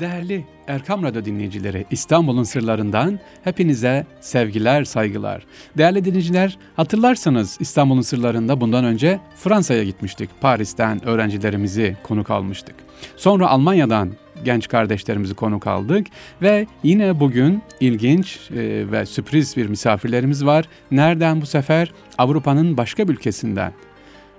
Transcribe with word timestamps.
Değerli 0.00 0.44
Erkam 0.66 1.02
Radyo 1.02 1.24
dinleyicileri, 1.24 1.86
İstanbul'un 1.90 2.42
sırlarından 2.42 3.18
hepinize 3.44 4.06
sevgiler, 4.20 4.84
saygılar. 4.84 5.46
Değerli 5.78 6.04
dinleyiciler, 6.04 6.58
hatırlarsanız 6.76 7.56
İstanbul'un 7.60 8.02
sırlarında 8.02 8.60
bundan 8.60 8.84
önce 8.84 9.20
Fransa'ya 9.36 9.84
gitmiştik. 9.84 10.30
Paris'ten 10.40 11.04
öğrencilerimizi 11.04 11.96
konuk 12.02 12.30
almıştık. 12.30 12.74
Sonra 13.16 13.48
Almanya'dan 13.48 14.12
genç 14.44 14.68
kardeşlerimizi 14.68 15.34
konuk 15.34 15.66
aldık 15.66 16.06
ve 16.42 16.66
yine 16.82 17.20
bugün 17.20 17.62
ilginç 17.80 18.50
e, 18.50 18.90
ve 18.92 19.06
sürpriz 19.06 19.56
bir 19.56 19.66
misafirlerimiz 19.66 20.46
var. 20.46 20.68
Nereden 20.90 21.40
bu 21.40 21.46
sefer? 21.46 21.92
Avrupa'nın 22.18 22.76
başka 22.76 23.08
bir 23.08 23.12
ülkesinden. 23.12 23.72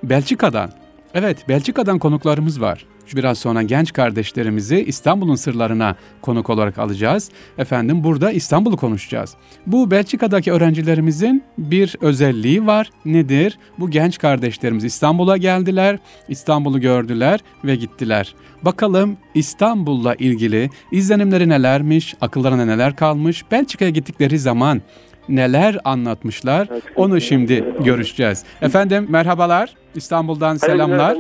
Belçika'dan. 0.04 0.87
Evet, 1.14 1.50
Belçika'dan 1.50 2.00
konuklarımız 2.00 2.62
var. 2.62 2.86
Biraz 3.16 3.38
sonra 3.38 3.62
genç 3.62 3.94
kardeşlerimizi 3.94 4.84
İstanbul'un 4.88 5.36
sırlarına 5.36 5.96
konuk 6.22 6.50
olarak 6.50 6.78
alacağız. 6.78 7.30
Efendim 7.58 8.04
burada 8.04 8.32
İstanbul'u 8.32 8.78
konuşacağız. 8.78 9.36
Bu 9.68 9.92
Belçika'daki 9.92 10.52
öğrencilerimizin 10.52 11.44
bir 11.58 11.96
özelliği 12.02 12.68
var. 12.68 12.90
Nedir? 13.06 13.58
Bu 13.80 13.90
genç 13.90 14.18
kardeşlerimiz 14.18 14.84
İstanbul'a 14.84 15.38
geldiler, 15.38 16.00
İstanbul'u 16.30 16.82
gördüler 16.82 17.40
ve 17.64 17.76
gittiler. 17.76 18.36
Bakalım 18.62 19.18
İstanbul'la 19.34 20.16
ilgili 20.16 20.70
izlenimleri 20.92 21.50
nelermiş, 21.50 22.16
akıllarına 22.22 22.66
neler 22.66 22.96
kalmış, 22.96 23.52
Belçika'ya 23.52 23.92
gittikleri 23.92 24.40
zaman 24.40 24.82
neler 25.30 25.78
anlatmışlar 25.84 26.68
onu 26.96 27.22
şimdi 27.22 27.64
görüşeceğiz. 27.80 28.44
Efendim 28.62 29.06
merhabalar 29.10 29.74
İstanbul'dan 29.96 30.56
selamlar. 30.56 31.18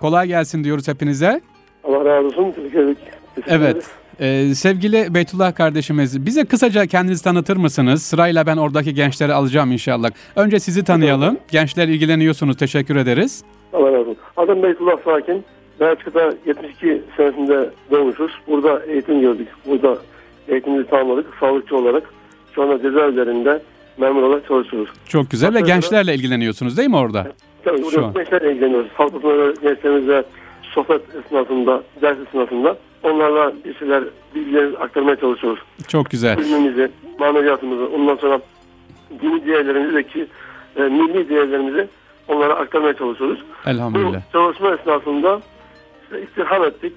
Kolay 0.00 0.26
gelsin 0.26 0.64
diyoruz 0.64 0.88
hepinize. 0.88 1.40
Allah 1.84 2.04
razı 2.04 2.26
olsun. 2.26 2.54
Evet. 3.46 3.84
Ee, 4.20 4.54
sevgili 4.54 5.14
Beytullah 5.14 5.54
kardeşimiz 5.54 6.26
bize 6.26 6.44
kısaca 6.44 6.86
kendinizi 6.86 7.24
tanıtır 7.24 7.56
mısınız? 7.56 8.02
Sırayla 8.02 8.46
ben 8.46 8.56
oradaki 8.56 8.94
gençleri 8.94 9.32
alacağım 9.32 9.72
inşallah. 9.72 10.10
Önce 10.36 10.60
sizi 10.60 10.84
tanıyalım. 10.84 11.38
Gençler 11.50 11.88
ilgileniyorsunuz. 11.88 12.56
Teşekkür 12.56 12.96
ederiz. 12.96 13.44
Allah 13.72 13.92
razı 13.92 14.10
olsun. 14.10 14.16
Adım 14.36 14.62
Beytullah 14.62 14.96
Sakin. 15.04 15.44
Belçika'da 15.80 16.34
72 16.46 17.02
senesinde 17.16 17.70
doğmuşuz. 17.90 18.32
Burada 18.46 18.84
eğitim 18.86 19.20
gördük. 19.20 19.48
Burada 19.66 19.98
eğitimimizi 20.48 20.90
tamamladık. 20.90 21.26
Sağlıkçı 21.40 21.76
olarak. 21.76 22.02
Şu 22.56 22.62
anda 22.62 22.82
cezaevlerinde 22.82 23.62
memur 23.98 24.22
olarak 24.22 24.48
çalışıyoruz. 24.48 24.90
Çok 25.08 25.30
güzel 25.30 25.54
ve 25.54 25.60
gençlerle 25.60 26.14
ilgileniyorsunuz 26.14 26.76
değil 26.76 26.88
mi 26.88 26.96
orada? 26.96 27.26
Tabii 27.64 27.82
burada 27.82 28.12
gençlerle 28.14 28.52
ilgileniyoruz. 28.52 28.88
Halk 28.94 29.12
gençlerimizle 29.62 30.24
sohbet 30.62 31.02
esnasında, 31.24 31.82
ders 32.02 32.16
esnasında 32.28 32.76
onlarla 33.02 33.52
bir 33.64 33.74
şeyler, 33.74 34.04
bilgilerimizi 34.34 34.78
aktarmaya 34.78 35.16
çalışıyoruz. 35.16 35.60
Çok 35.88 36.10
güzel. 36.10 36.38
ilmimizi, 36.38 36.90
maneviyatımızı, 37.18 37.86
ondan 37.96 38.16
sonra 38.16 38.40
dini 39.22 39.46
değerlerimizi 39.46 40.06
ki 40.08 40.26
e, 40.76 40.82
milli 40.82 41.28
değerlerimizi 41.28 41.88
onlara 42.28 42.54
aktarmaya 42.54 42.94
çalışıyoruz. 42.94 43.38
Bu 43.66 43.70
Elhamdülillah. 43.70 44.32
çalışma 44.32 44.74
esnasında 44.74 45.40
işte 46.02 46.22
istirham 46.22 46.64
ettik. 46.64 46.92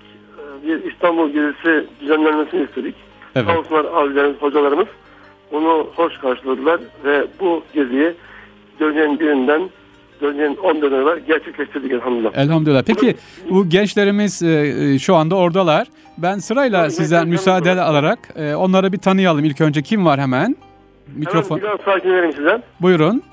E, 0.64 0.68
Bir 0.68 0.92
İstanbul 0.92 1.30
gezisi 1.30 1.86
düzenlenmesini 2.02 2.64
istedik. 2.64 2.96
Evet. 3.36 3.58
Olsunlar 3.58 3.86
abilerimiz, 3.86 4.42
hocalarımız 4.42 4.88
bunu 5.52 5.88
hoş 5.96 6.18
karşıladılar 6.18 6.80
ve 7.06 7.28
bu 7.40 7.64
geziyi 7.74 8.14
dönemin 8.80 9.20
birinden 9.20 9.70
dönemin 10.22 10.56
10 10.56 10.82
döneme 10.82 11.04
kadar 11.04 11.18
gerçekleştirdik 11.18 11.92
elhamdülillah. 11.92 12.38
Elhamdülillah. 12.38 12.84
Peki 12.84 13.16
bu 13.50 13.70
gençlerimiz 13.70 14.44
e, 14.44 14.48
e, 14.94 15.00
şu 15.00 15.16
anda 15.16 15.36
oradalar. 15.36 15.88
Ben 16.18 16.38
sırayla 16.38 16.82
Tabii, 16.82 16.92
sizden 16.92 17.28
müsaade 17.28 17.70
tabii. 17.70 17.82
alarak 17.82 18.20
e, 18.36 18.56
onları 18.56 18.94
bir 18.94 18.98
tanıyalım. 18.98 19.46
İlk 19.46 19.62
önce 19.62 19.82
kim 19.82 20.06
var 20.06 20.20
hemen? 20.20 20.56
Mikrofon. 21.16 21.58
Hemen 21.58 21.72
biraz 21.72 21.86
sakin 21.86 22.10
vereyim 22.10 22.36
size. 22.36 22.62
Buyurun. 22.82 23.24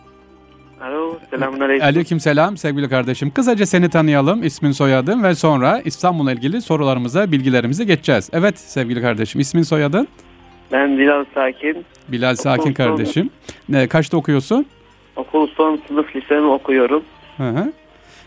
Alo, 0.82 1.18
selamünaleyküm. 1.30 1.86
Aleyküm 1.86 2.20
selam 2.20 2.56
sevgili 2.56 2.88
kardeşim. 2.88 3.30
Kısaca 3.30 3.66
seni 3.66 3.88
tanıyalım, 3.88 4.42
ismin 4.42 4.72
soyadın 4.72 5.22
ve 5.22 5.34
sonra 5.34 5.80
İstanbul'la 5.84 6.32
ilgili 6.32 6.62
sorularımıza, 6.62 7.32
bilgilerimize 7.32 7.84
geçeceğiz. 7.84 8.30
Evet 8.32 8.58
sevgili 8.58 9.02
kardeşim, 9.02 9.40
ismin 9.40 9.62
soyadın? 9.62 10.08
Ben 10.72 10.98
Bilal 10.98 11.24
Sakin. 11.34 11.84
Bilal 12.08 12.34
Sakin 12.34 12.62
Okul 12.62 12.74
kardeşim. 12.74 13.30
Ne, 13.68 13.88
kaçta 13.88 14.16
okuyorsun? 14.16 14.66
Okul 15.16 15.46
son 15.46 15.80
sınıf 15.88 16.16
lisemi 16.16 16.46
okuyorum. 16.46 17.02
Hı 17.36 17.48
hı. 17.48 17.72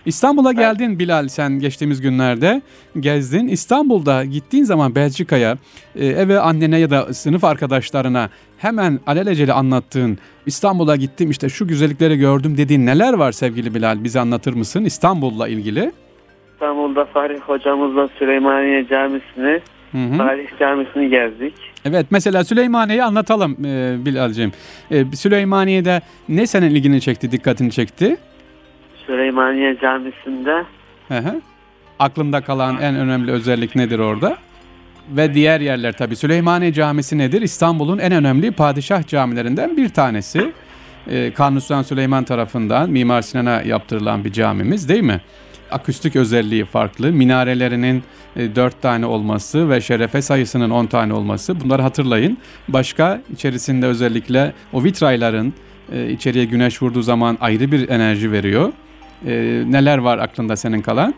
İstanbul'a 0.05 0.51
geldin 0.51 0.99
Bilal 0.99 1.27
sen 1.27 1.59
geçtiğimiz 1.59 2.01
günlerde 2.01 2.61
gezdin. 2.99 3.47
İstanbul'da 3.47 4.25
gittiğin 4.25 4.63
zaman 4.63 4.95
Belçika'ya 4.95 5.57
e, 5.95 6.05
eve 6.05 6.39
annene 6.39 6.79
ya 6.79 6.89
da 6.89 7.13
sınıf 7.13 7.43
arkadaşlarına 7.43 8.29
hemen 8.57 8.99
alelacele 9.07 9.53
anlattığın 9.53 10.17
İstanbul'a 10.45 10.95
gittim 10.95 11.29
işte 11.29 11.49
şu 11.49 11.67
güzellikleri 11.67 12.17
gördüm 12.17 12.57
dediğin 12.57 12.85
neler 12.85 13.13
var 13.13 13.31
sevgili 13.31 13.75
Bilal 13.75 14.03
bize 14.03 14.19
anlatır 14.19 14.53
mısın 14.53 14.85
İstanbul'la 14.85 15.47
ilgili? 15.47 15.91
İstanbul'da 16.53 17.05
Fahri 17.05 17.39
hocamızla 17.39 18.07
Süleymaniye 18.07 18.87
Camisi'ni, 18.87 19.61
Hı 19.91 19.97
hı. 19.97 20.17
Tarih 20.17 20.47
Camisi'ni 20.59 21.09
gezdik. 21.09 21.53
Evet 21.85 22.05
mesela 22.09 22.43
Süleymaniye'yi 22.43 23.03
anlatalım 23.03 23.65
e, 23.65 24.05
Bilal'cim. 24.05 24.51
E, 24.91 25.05
Süleymaniye'de 25.05 26.01
ne 26.29 26.47
senin 26.47 26.69
ilgini 26.69 27.01
çekti, 27.01 27.31
dikkatini 27.31 27.71
çekti? 27.71 28.17
Süleymaniye 29.05 29.77
Camisi'nde 29.81 30.65
Hı 31.07 31.17
hı. 31.17 31.41
Aklında 31.99 32.41
kalan 32.41 32.81
en 32.81 32.95
önemli 32.95 33.31
özellik 33.31 33.75
nedir 33.75 33.99
orada? 33.99 34.37
Ve 35.09 35.33
diğer 35.33 35.59
yerler 35.59 35.93
tabii. 35.93 36.15
Süleymaniye 36.15 36.73
Camisi 36.73 37.17
nedir? 37.17 37.41
İstanbul'un 37.41 37.99
en 37.99 38.11
önemli 38.11 38.51
padişah 38.51 39.07
camilerinden 39.07 39.77
bir 39.77 39.89
tanesi. 39.89 40.51
Ee, 41.09 41.33
Kanuni 41.33 41.61
Sultan 41.61 41.81
Süleyman 41.81 42.23
tarafından 42.23 42.89
Mimar 42.89 43.21
Sinan'a 43.21 43.61
yaptırılan 43.61 44.25
bir 44.25 44.31
camimiz 44.31 44.89
değil 44.89 45.03
mi? 45.03 45.21
Akustik 45.71 46.15
özelliği 46.15 46.65
farklı. 46.65 47.11
Minarelerinin 47.11 48.03
e, 48.35 48.55
4 48.55 48.81
tane 48.81 49.05
olması 49.05 49.69
ve 49.69 49.81
şerefe 49.81 50.21
sayısının 50.21 50.69
10 50.69 50.85
tane 50.85 51.13
olması. 51.13 51.59
Bunları 51.59 51.81
hatırlayın. 51.81 52.37
Başka 52.67 53.21
içerisinde 53.33 53.85
özellikle 53.85 54.53
o 54.73 54.83
vitrayların 54.83 55.53
e, 55.91 56.09
içeriye 56.09 56.45
güneş 56.45 56.81
vurduğu 56.81 57.01
zaman 57.01 57.37
ayrı 57.41 57.71
bir 57.71 57.89
enerji 57.89 58.31
veriyor. 58.31 58.71
E, 59.25 59.63
neler 59.67 59.97
var 59.97 60.17
aklında 60.17 60.55
senin 60.55 60.81
kalan? 60.81 61.13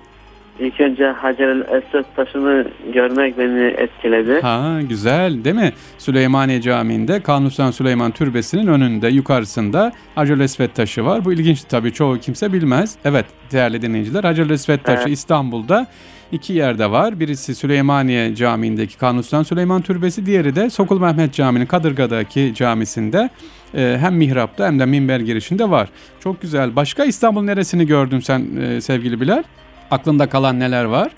İlk 0.60 0.82
önce 0.82 1.08
Hacer-el 1.08 1.62
Esved 1.62 2.06
taşını 2.16 2.68
görmek 2.94 3.38
beni 3.38 3.64
etkiledi. 3.64 4.42
Ha 4.42 4.80
güzel 4.90 5.44
değil 5.44 5.56
mi? 5.56 5.74
Süleymaniye 5.98 6.62
Camii'nde 6.62 7.20
Kanuni 7.20 7.50
Sultan 7.50 7.72
Süleyman 7.72 8.12
Türbesi'nin 8.12 8.68
önünde 8.68 9.08
yukarısında 9.08 9.92
Hacer 10.16 10.38
Esved 10.38 10.70
taşı 10.70 11.06
var. 11.06 11.26
Bu 11.26 11.34
ilginç 11.34 11.64
tabii 11.64 11.94
çoğu 11.94 12.20
kimse 12.20 12.54
bilmez. 12.54 12.96
Evet 13.06 13.26
değerli 13.52 13.82
dinleyiciler 13.82 14.24
Hacer 14.24 14.50
Esved 14.50 14.80
taşı 14.80 15.02
Evet. 15.02 15.12
İstanbul'da 15.12 15.88
iki 16.32 16.54
yerde 16.54 16.92
var. 16.92 17.20
Birisi 17.20 17.56
Süleymaniye 17.56 18.36
Camii'ndeki 18.36 18.98
Kanuni 18.98 19.24
Sultan 19.24 19.44
Süleyman 19.44 19.82
Türbesi, 19.82 20.26
diğeri 20.26 20.56
de 20.56 20.70
Sokul 20.70 21.00
Mehmet 21.00 21.34
Camii'nin 21.34 21.66
Kadırga'daki 21.66 22.54
camisinde 22.56 23.30
e, 23.76 23.98
hem 24.00 24.16
mihrapta 24.16 24.68
hem 24.68 24.80
de 24.80 24.86
minber 24.86 25.20
girişinde 25.20 25.70
var. 25.70 25.90
Çok 26.20 26.42
güzel. 26.42 26.76
Başka 26.76 27.06
İstanbul 27.06 27.42
neresini 27.42 27.88
gördün 27.88 28.20
sen 28.20 28.46
e, 28.62 28.82
sevgili 28.82 29.22
Bilal? 29.22 29.44
Aklında 29.92 30.30
kalan 30.30 30.60
neler 30.60 30.86
var? 30.86 31.12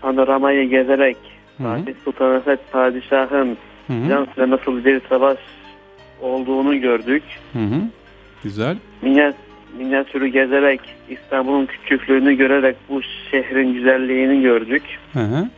Panoramayı 0.00 0.68
gezerek 0.68 1.16
Hı 1.58 1.64
hı. 1.64 1.68
Fatih 1.78 1.94
Sultan 2.04 2.30
Mehmet 2.30 2.72
Padişah'ın 2.72 3.56
Hı 3.86 3.92
hı. 3.92 4.04
Bizans'la 4.04 4.50
nasıl 4.50 4.84
bir 4.84 5.00
savaş 5.08 5.38
olduğunu 6.20 6.80
gördük. 6.80 7.22
Hı 7.52 7.58
hı. 7.58 7.80
Güzel. 8.42 8.76
Minyat, 9.02 9.34
minyatürü 9.78 10.26
gezerek 10.28 10.80
İstanbul'un 11.08 11.66
küçüklüğünü 11.66 12.34
görerek 12.36 12.76
bu 12.88 13.00
şehrin 13.30 13.74
güzelliğini 13.74 14.42
gördük. 14.42 14.82
Hı 15.12 15.18
hı. 15.20 15.48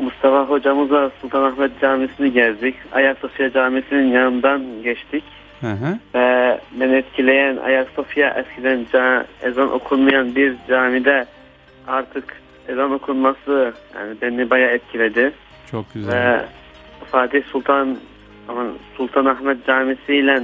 Mustafa 0.00 0.44
hocamızla 0.44 1.10
Sultanahmet 1.20 1.70
Camisi'ni 1.80 2.32
gezdik. 2.32 2.74
Ayasofya 2.92 3.52
Camisi'nin 3.52 4.12
yanından 4.12 4.62
geçtik. 4.82 5.24
Hı 5.60 5.66
hı. 5.66 5.98
Ve 6.14 6.58
beni 6.80 6.94
etkileyen 6.96 7.56
Ayasofya 7.56 8.28
eskiden 8.30 8.86
ca- 8.92 9.24
ezan 9.42 9.72
okunmayan 9.72 10.34
bir 10.36 10.54
camide 10.68 11.26
artık 11.86 12.24
ezan 12.68 12.92
okunması 12.92 13.72
yani 13.94 14.16
beni 14.22 14.50
bayağı 14.50 14.70
etkiledi. 14.70 15.32
Çok 15.70 15.94
güzel. 15.94 16.12
Ve 16.14 16.44
Fatih 17.10 17.42
Sultan 17.52 17.96
aman 18.48 18.72
Sultanahmet 18.96 19.66
Camisi 19.66 20.14
ile 20.14 20.42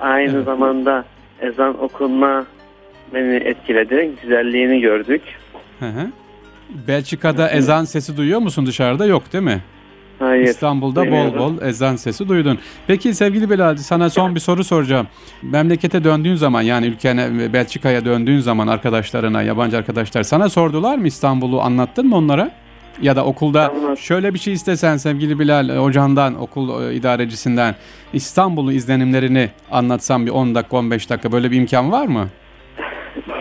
aynı 0.00 0.34
Evet. 0.34 0.44
zamanda 0.44 1.04
ezan 1.40 1.82
okunma 1.82 2.46
beni 3.14 3.34
etkiledi. 3.34 4.10
Güzelliğini 4.22 4.80
gördük. 4.80 5.22
Hı 5.78 5.86
hı. 5.86 6.06
Belçika'da 6.88 7.50
ezan 7.50 7.84
sesi 7.84 8.16
duyuyor 8.16 8.40
musun 8.40 8.66
dışarıda? 8.66 9.06
Yok 9.06 9.32
değil 9.32 9.44
mi? 9.44 9.60
Hayır. 10.22 10.44
İstanbul'da 10.44 11.10
bol 11.10 11.38
bol 11.38 11.62
ezan 11.62 11.96
sesi 11.96 12.28
duydun. 12.28 12.58
Peki 12.86 13.14
sevgili 13.14 13.50
Bilal 13.50 13.76
sana 13.76 14.10
son 14.10 14.34
bir 14.34 14.40
soru 14.40 14.64
soracağım. 14.64 15.06
Memlekete 15.42 16.04
döndüğün 16.04 16.34
zaman 16.34 16.62
yani 16.62 16.86
ülkene 16.86 17.52
Belçika'ya 17.52 18.04
döndüğün 18.04 18.38
zaman 18.38 18.66
arkadaşlarına, 18.66 19.42
yabancı 19.42 19.76
arkadaşlar 19.76 20.22
sana 20.22 20.48
sordular 20.48 20.98
mı 20.98 21.06
İstanbul'u 21.06 21.60
anlattın 21.60 22.06
mı 22.06 22.16
onlara? 22.16 22.50
Ya 23.02 23.16
da 23.16 23.24
okulda 23.24 23.70
Anlat. 23.70 23.98
şöyle 23.98 24.34
bir 24.34 24.38
şey 24.38 24.52
istesen 24.52 24.96
sevgili 24.96 25.38
Bilal 25.38 25.68
e, 25.68 25.76
hocandan, 25.76 26.40
okul 26.40 26.82
e, 26.82 26.94
idarecisinden 26.94 27.74
İstanbul'u 28.12 28.72
izlenimlerini 28.72 29.48
anlatsan 29.70 30.26
bir 30.26 30.30
10 30.30 30.54
dakika 30.54 30.76
15 30.76 31.10
dakika 31.10 31.32
böyle 31.32 31.50
bir 31.50 31.56
imkan 31.56 31.92
var 31.92 32.06
mı? 32.06 32.28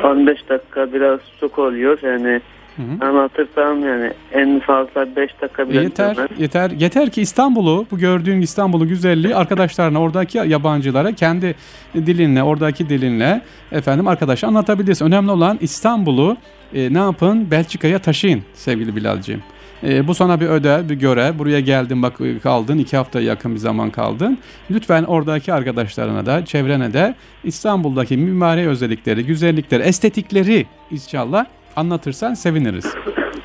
15 0.04 0.50
dakika 0.50 0.94
biraz 0.94 1.20
çok 1.40 1.60
oluyor. 1.60 2.00
Yani 2.04 2.42
Hı 2.78 2.84
hı. 2.84 3.08
anlatırsam 3.08 3.84
yani 3.86 4.14
en 4.32 4.60
fazla 4.60 5.16
5 5.16 5.42
dakika 5.42 5.70
bile 5.70 5.82
yeter, 5.82 6.16
sürmez. 6.16 6.30
yeter. 6.40 6.72
Yeter 6.72 7.10
ki 7.10 7.22
İstanbul'u, 7.22 7.86
bu 7.92 7.98
gördüğün 7.98 8.42
İstanbul'u 8.42 8.88
güzelliği 8.88 9.36
arkadaşlarına, 9.36 10.02
oradaki 10.02 10.38
yabancılara 10.38 11.12
kendi 11.12 11.56
dilinle, 11.96 12.44
oradaki 12.44 12.90
dilinle 12.90 13.42
efendim 13.72 14.08
arkadaş 14.08 14.44
anlatabilirsin. 14.44 15.06
Önemli 15.06 15.32
olan 15.32 15.58
İstanbul'u 15.62 16.38
e, 16.74 16.94
ne 16.94 17.00
yapın? 17.00 17.52
Belçika'ya 17.52 18.00
taşıyın 18.00 18.44
sevgili 18.54 18.96
Bilal'ciğim. 18.96 19.44
E, 19.84 20.08
bu 20.08 20.16
sana 20.16 20.40
bir 20.42 20.48
ödev, 20.48 20.90
bir 20.90 20.96
görev. 20.96 21.40
Buraya 21.40 21.60
geldin 21.60 22.04
bak 22.04 22.14
kaldın, 22.44 22.78
iki 22.78 22.98
hafta 22.98 23.22
yakın 23.22 23.54
bir 23.54 23.60
zaman 23.60 23.90
kaldın. 23.90 24.38
Lütfen 24.72 25.04
oradaki 25.04 25.54
arkadaşlarına 25.54 26.26
da, 26.26 26.46
çevrene 26.46 26.94
de 26.94 27.16
İstanbul'daki 27.44 28.18
mimari 28.18 28.68
özellikleri, 28.68 29.26
güzellikleri, 29.26 29.84
estetikleri 29.84 30.66
inşallah 30.92 31.46
anlatırsan 31.76 32.34
seviniriz. 32.34 32.96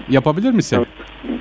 Yapabilir 0.09 0.51
misin? 0.53 0.87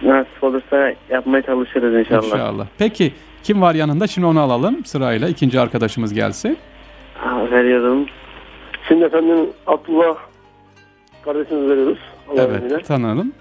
Nasip 0.03 0.43
olursa 0.43 0.93
yapmaya 1.09 1.41
çalışırız 1.41 1.95
inşallah. 1.95 2.23
İnşallah. 2.25 2.67
Peki 2.77 3.13
kim 3.43 3.61
var 3.61 3.75
yanında? 3.75 4.07
Şimdi 4.07 4.27
onu 4.27 4.39
alalım 4.39 4.85
sırayla. 4.85 5.27
İkinci 5.29 5.59
arkadaşımız 5.59 6.13
gelsin. 6.13 6.57
Ha, 7.13 7.51
veriyorum. 7.51 8.05
Şimdi 8.87 9.03
efendim 9.05 9.49
Abdullah 9.67 10.15
kardeşimizi 11.25 11.69
veriyoruz. 11.69 11.97
İzniyle. 12.33 12.43
Evet 12.71 12.85
tanıyalım. 12.87 13.31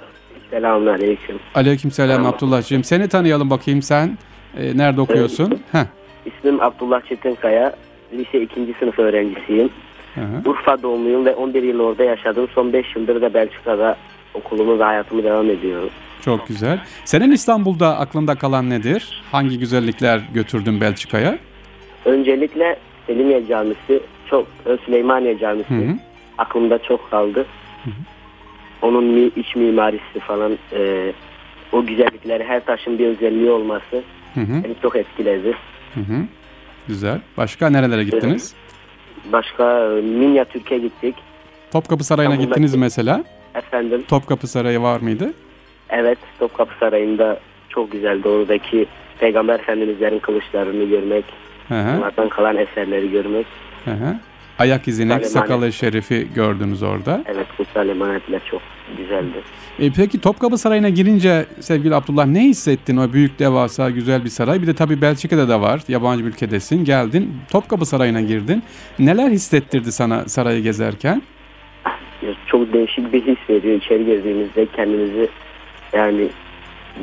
Selamünaleyküm. 0.50 1.38
Aleykümselam 1.54 2.26
Abdullah'cığım. 2.26 2.84
Seni 2.84 3.08
tanıyalım 3.08 3.50
bakayım 3.50 3.82
sen. 3.82 4.18
e, 4.58 4.76
nerede 4.78 5.00
okuyorsun? 5.00 5.60
Heh. 5.72 5.84
İsmim 6.26 6.60
Abdullah 6.62 7.00
Çetinkaya. 7.08 7.74
Lise 8.12 8.40
2. 8.42 8.74
sınıf 8.78 8.98
öğrencisiyim. 8.98 9.70
Hı 10.14 10.20
hı. 10.20 10.50
Urfa 10.50 10.82
doğumluyum 10.82 11.24
ve 11.24 11.34
11 11.34 11.62
yıl 11.62 11.80
orada 11.80 12.04
yaşadım. 12.04 12.48
Son 12.54 12.72
5 12.72 12.96
yıldır 12.96 13.22
da 13.22 13.34
Belçika'da 13.34 13.96
okulumu 14.34 14.78
ve 14.78 14.82
hayatımı 14.84 15.24
devam 15.24 15.50
ediyorum. 15.50 15.90
Çok 16.24 16.48
güzel. 16.48 16.80
Senin 17.04 17.30
İstanbul'da 17.32 17.98
aklında 17.98 18.34
kalan 18.34 18.70
nedir? 18.70 19.22
Hangi 19.32 19.58
güzellikler 19.58 20.20
götürdün 20.34 20.80
Belçika'ya? 20.80 21.38
Öncelikle 22.04 22.76
Selimiye 23.06 23.46
Camisi, 23.46 24.00
çok 24.30 24.46
e, 24.66 24.76
Süleymaniye 24.86 25.38
Camisi 25.38 25.70
Hı 25.74 25.74
hı. 25.74 25.94
aklımda 26.38 26.78
çok 26.82 27.10
kaldı. 27.10 27.46
Onun 28.82 29.04
mi, 29.04 29.30
iç 29.36 29.56
mimarisi 29.56 30.20
falan, 30.26 30.58
e, 30.72 31.12
o 31.72 31.86
güzellikleri, 31.86 32.44
her 32.44 32.64
taşın 32.64 32.98
bir 32.98 33.06
özelliği 33.06 33.50
olması 33.50 34.02
Hı 34.34 34.40
hı. 34.40 34.64
beni 34.64 34.74
çok 34.82 34.96
etkiledi. 34.96 35.54
Hı 35.94 36.00
hı. 36.00 36.16
Güzel. 36.88 37.20
Başka 37.36 37.70
nerelere 37.70 38.04
gittiniz? 38.04 38.54
Başka 39.32 39.80
e, 39.80 40.00
Minyatürk'e 40.00 40.78
gittik. 40.78 41.14
Topkapı 41.70 42.04
Sarayı'na 42.04 42.36
gittiniz 42.36 42.74
mesela. 42.74 43.24
Efendim, 43.54 44.04
Topkapı 44.08 44.46
Sarayı 44.46 44.80
var 44.82 45.00
mıydı? 45.00 45.32
Evet, 45.90 46.18
Topkapı 46.38 46.74
Sarayı'nda 46.80 47.38
çok 47.68 47.92
güzeldi. 47.92 48.28
Oradaki 48.28 48.86
Peygamber 49.18 49.54
Efendimizlerin 49.54 50.18
kılıçlarını 50.18 50.84
görmek, 50.84 51.24
onlardan 51.70 52.28
kalan 52.28 52.56
eserleri 52.56 53.10
görmek. 53.10 53.46
Hı 53.84 53.90
hı. 53.90 54.16
Ayak 54.58 54.84
Kutsal 54.84 55.20
sakalı 55.20 55.54
emanet. 55.56 55.74
şerifi 55.74 56.28
gördünüz 56.34 56.82
orada. 56.82 57.24
Evet, 57.26 57.46
kutsal 57.56 57.88
emanetler 57.88 58.40
çok 58.50 58.62
güzeldi. 58.96 59.42
E 59.78 59.90
peki 59.96 60.20
Topkapı 60.20 60.58
Sarayı'na 60.58 60.88
girince 60.88 61.46
sevgili 61.60 61.94
Abdullah 61.94 62.26
ne 62.26 62.40
hissettin 62.44 62.96
o 62.96 63.12
büyük 63.12 63.38
devasa 63.38 63.90
güzel 63.90 64.24
bir 64.24 64.28
saray? 64.28 64.62
Bir 64.62 64.66
de 64.66 64.74
tabii 64.74 65.00
Belçika'da 65.02 65.48
da 65.48 65.60
var. 65.60 65.80
Yabancı 65.88 66.24
bir 66.24 66.28
ülkedesin. 66.30 66.84
Geldin 66.84 67.34
Topkapı 67.50 67.86
Sarayı'na 67.86 68.20
girdin. 68.20 68.62
Neler 68.98 69.30
hissettirdi 69.30 69.92
sana 69.92 70.28
sarayı 70.28 70.62
gezerken? 70.62 71.22
Çok 72.46 72.72
değişik 72.72 73.12
bir 73.12 73.26
his 73.26 73.36
veriyor. 73.50 73.76
İçeri 73.76 74.04
girdiğimizde 74.04 74.66
kendimizi 74.76 75.28
yani 75.92 76.28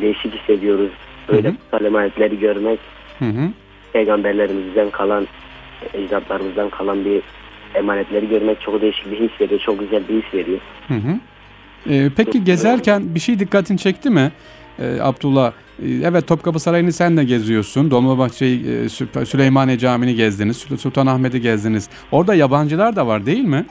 değişik 0.01 0.33
hissediyoruz. 0.35 0.91
Öyle 1.27 1.47
Hı 1.47 1.51
hı. 1.51 1.57
kutsal 1.57 1.85
emanetleri 1.85 2.39
görmek, 2.39 2.79
Hı 3.19 3.25
hı. 3.25 3.49
peygamberlerimizden 3.93 4.89
kalan, 4.89 5.27
ecdatlarımızdan 5.93 6.69
kalan 6.69 7.05
bir 7.05 7.21
emanetleri 7.75 8.29
görmek 8.29 8.61
çok 8.61 8.81
değişik 8.81 9.11
bir 9.11 9.19
his 9.19 9.41
veriyor. 9.41 9.59
Çok 9.65 9.79
güzel 9.79 10.07
bir 10.09 10.23
his 10.23 10.33
veriyor. 10.33 10.59
Hı 10.87 10.93
hı. 10.93 11.19
E, 11.93 12.09
peki 12.17 12.43
gezerken 12.43 13.15
bir 13.15 13.19
şey 13.19 13.39
dikkatini 13.39 13.77
çekti 13.77 14.09
mi? 14.09 14.31
E, 14.79 15.01
Abdullah, 15.01 15.51
e, 15.83 15.87
evet 15.89 16.27
Topkapı 16.27 16.59
Sarayı'nı 16.59 16.91
sen 16.93 17.17
de 17.17 17.23
geziyorsun. 17.23 17.91
Dolmabahçe'yi, 17.91 18.61
e, 18.65 18.69
Sü- 18.85 19.25
Süleymaniye 19.25 19.77
Camii'ni 19.77 20.15
gezdiniz. 20.15 20.57
Sultanahmet'i 20.57 21.41
gezdiniz. 21.41 21.89
Orada 22.11 22.35
yabancılar 22.35 22.95
da 22.95 23.07
var 23.07 23.25
değil 23.25 23.43
mi? 23.43 23.65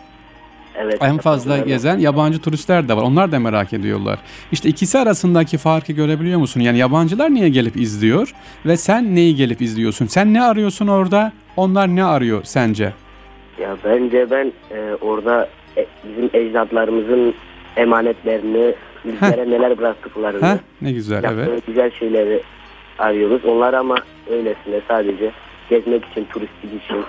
Evet. 0.74 0.98
En 1.00 1.18
fazla 1.18 1.58
gezen 1.58 1.98
yabancı 1.98 2.38
turistler 2.38 2.88
de 2.88 2.96
var. 2.96 3.02
Onlar 3.02 3.32
da 3.32 3.38
merak 3.38 3.72
ediyorlar. 3.72 4.18
İşte 4.52 4.68
ikisi 4.68 4.98
arasındaki 4.98 5.58
farkı 5.58 5.92
görebiliyor 5.92 6.38
musun? 6.38 6.60
Yani 6.60 6.78
yabancılar 6.78 7.34
niye 7.34 7.48
gelip 7.48 7.76
izliyor 7.76 8.34
ve 8.66 8.76
sen 8.76 9.14
neyi 9.14 9.34
gelip 9.36 9.62
izliyorsun? 9.62 10.06
Sen 10.06 10.34
ne 10.34 10.42
arıyorsun 10.42 10.86
orada? 10.86 11.32
Onlar 11.56 11.88
ne 11.88 12.04
arıyor 12.04 12.40
sence? 12.44 12.92
Ya 13.60 13.76
bence 13.84 14.30
ben 14.30 14.52
e, 14.70 14.94
orada 15.00 15.48
e, 15.76 15.86
bizim 16.04 16.30
ecdatlarımızın 16.32 17.34
emanetlerini, 17.76 18.74
bizlere 19.04 19.50
neler 19.50 19.78
bıraktıklarını, 19.78 20.46
Ha? 20.46 20.58
Ne 20.82 20.92
güzel 20.92 21.24
evet. 21.24 21.66
güzel 21.66 21.90
şeyleri 21.90 22.42
arıyoruz. 22.98 23.44
Onlar 23.44 23.74
ama 23.74 23.96
öylesine 24.30 24.80
sadece 24.88 25.32
gezmek 25.70 26.04
için, 26.04 26.24
turistik 26.24 26.84
için. 26.84 27.04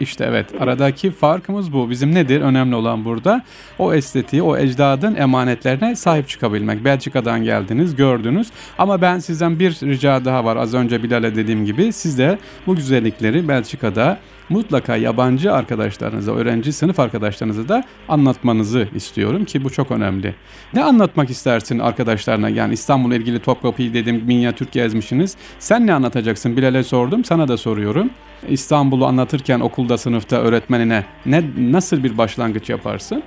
İşte 0.00 0.24
evet 0.28 0.46
aradaki 0.60 1.10
farkımız 1.10 1.72
bu. 1.72 1.90
Bizim 1.90 2.14
nedir? 2.14 2.40
Önemli 2.40 2.74
olan 2.74 3.04
burada 3.04 3.42
o 3.78 3.94
estetiği, 3.94 4.42
o 4.42 4.56
ecdadın 4.56 5.14
emanetlerine 5.14 5.96
sahip 5.96 6.28
çıkabilmek. 6.28 6.84
Belçika'dan 6.84 7.44
geldiniz, 7.44 7.96
gördünüz. 7.96 8.48
Ama 8.78 9.02
ben 9.02 9.18
sizden 9.18 9.58
bir 9.58 9.70
rica 9.70 10.24
daha 10.24 10.44
var. 10.44 10.56
Az 10.56 10.74
önce 10.74 11.02
Bilal'e 11.02 11.36
dediğim 11.36 11.64
gibi 11.64 11.92
siz 11.92 12.18
de 12.18 12.38
bu 12.66 12.76
güzellikleri 12.76 13.48
Belçika'da 13.48 14.18
mutlaka 14.48 14.96
yabancı 14.96 15.52
arkadaşlarınıza, 15.52 16.32
öğrenci 16.32 16.72
sınıf 16.72 17.00
arkadaşlarınıza 17.00 17.68
da 17.68 17.84
anlatmanızı 18.08 18.88
istiyorum 18.94 19.44
ki 19.44 19.64
bu 19.64 19.70
çok 19.70 19.90
önemli. 19.90 20.34
Ne 20.74 20.84
anlatmak 20.84 21.30
istersin 21.30 21.78
arkadaşlarına? 21.78 22.48
Yani 22.48 22.72
İstanbul'la 22.72 23.16
ilgili 23.16 23.38
Topkapı'yı 23.40 23.94
dedim, 23.94 24.22
minyatür 24.26 24.68
gezmişsiniz. 24.72 25.36
Sen 25.58 25.86
ne 25.86 25.92
anlatacaksın? 25.92 26.56
Bilal'e 26.56 26.82
sordum, 26.82 27.24
sana 27.24 27.48
da 27.48 27.56
soruyorum. 27.56 28.10
İstanbul'u 28.48 29.06
anlatırken 29.06 29.60
okulda, 29.60 29.98
sınıfta 29.98 30.36
öğretmenine 30.36 31.04
ne 31.26 31.42
nasıl 31.58 32.04
bir 32.04 32.18
başlangıç 32.18 32.70
yaparsın? 32.70 33.22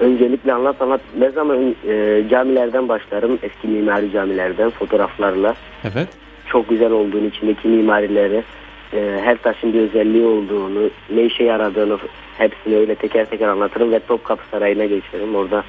Öncelikle 0.00 0.52
anlat 0.52 0.82
anlat. 0.82 1.00
Ne 1.18 1.30
zaman 1.30 1.74
e, 1.88 2.24
camilerden 2.30 2.88
başlarım, 2.88 3.38
eski 3.42 3.68
mimari 3.68 4.12
camilerden 4.12 4.70
fotoğraflarla. 4.70 5.54
Evet. 5.84 6.08
Çok 6.46 6.68
güzel 6.68 6.90
olduğunu, 6.90 7.26
içindeki 7.26 7.68
mimarileri, 7.68 8.44
e, 8.92 9.20
her 9.24 9.36
taşın 9.36 9.72
bir 9.72 9.80
özelliği 9.80 10.26
olduğunu, 10.26 10.90
ne 11.10 11.22
işe 11.22 11.44
yaradığını 11.44 11.98
hepsini 12.38 12.76
öyle 12.76 12.94
teker 12.94 13.24
teker 13.30 13.48
anlatırım 13.48 13.92
ve 13.92 13.98
Topkapı 13.98 14.42
Sarayı'na 14.50 14.84
geçerim. 14.84 15.34
Orada 15.34 15.64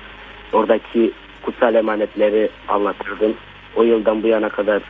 oradaki 0.53 1.11
kutsal 1.41 1.75
emanetleri 1.75 2.49
anlatırdım. 2.67 3.33
O 3.75 3.83
yıldan 3.83 4.23
bu 4.23 4.27
yana 4.27 4.49
kadar 4.49 4.81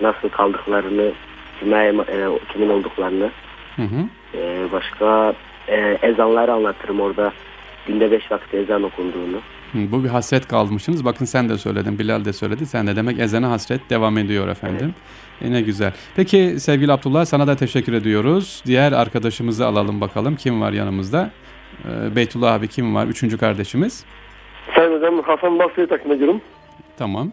nasıl 0.00 0.28
kaldıklarını, 0.28 1.12
kime, 1.60 1.84
e, 1.86 2.28
kimin 2.52 2.68
olduklarını. 2.68 3.30
Hı 3.76 3.82
hı. 3.82 4.08
E, 4.34 4.72
başka 4.72 5.34
e, 5.68 5.98
ezanları 6.02 6.52
anlatırım 6.52 7.00
orada. 7.00 7.32
Günde 7.86 8.10
beş 8.10 8.30
vakit 8.30 8.54
ezan 8.54 8.82
okunduğunu. 8.82 9.40
Bu 9.74 10.04
bir 10.04 10.08
hasret 10.08 10.48
kalmışsınız. 10.48 11.04
Bakın 11.04 11.24
sen 11.24 11.48
de 11.48 11.58
söyledin, 11.58 11.98
Bilal 11.98 12.24
de 12.24 12.32
söyledi. 12.32 12.66
Sen 12.66 12.86
de 12.86 12.96
demek 12.96 13.18
ezene 13.20 13.46
hasret 13.46 13.90
devam 13.90 14.18
ediyor 14.18 14.48
efendim. 14.48 14.94
E 15.42 15.52
ne 15.52 15.60
güzel. 15.60 15.92
Peki 16.16 16.60
sevgili 16.60 16.92
Abdullah 16.92 17.24
sana 17.24 17.46
da 17.46 17.56
teşekkür 17.56 17.92
ediyoruz. 17.92 18.62
Diğer 18.66 18.92
arkadaşımızı 18.92 19.66
alalım 19.66 20.00
bakalım. 20.00 20.36
Kim 20.36 20.60
var 20.60 20.72
yanımızda? 20.72 21.30
Ee, 21.84 22.16
Beytullah 22.16 22.54
abi 22.54 22.68
kim 22.68 22.94
var? 22.94 23.06
Üçüncü 23.06 23.38
kardeşimiz. 23.38 24.04
Sayın 24.74 24.96
hocam 24.96 25.22
Hasan 25.22 25.58
Basri'yi 25.58 25.86
takdim 25.88 26.12
ediyorum. 26.12 26.40
Tamam. 26.98 27.32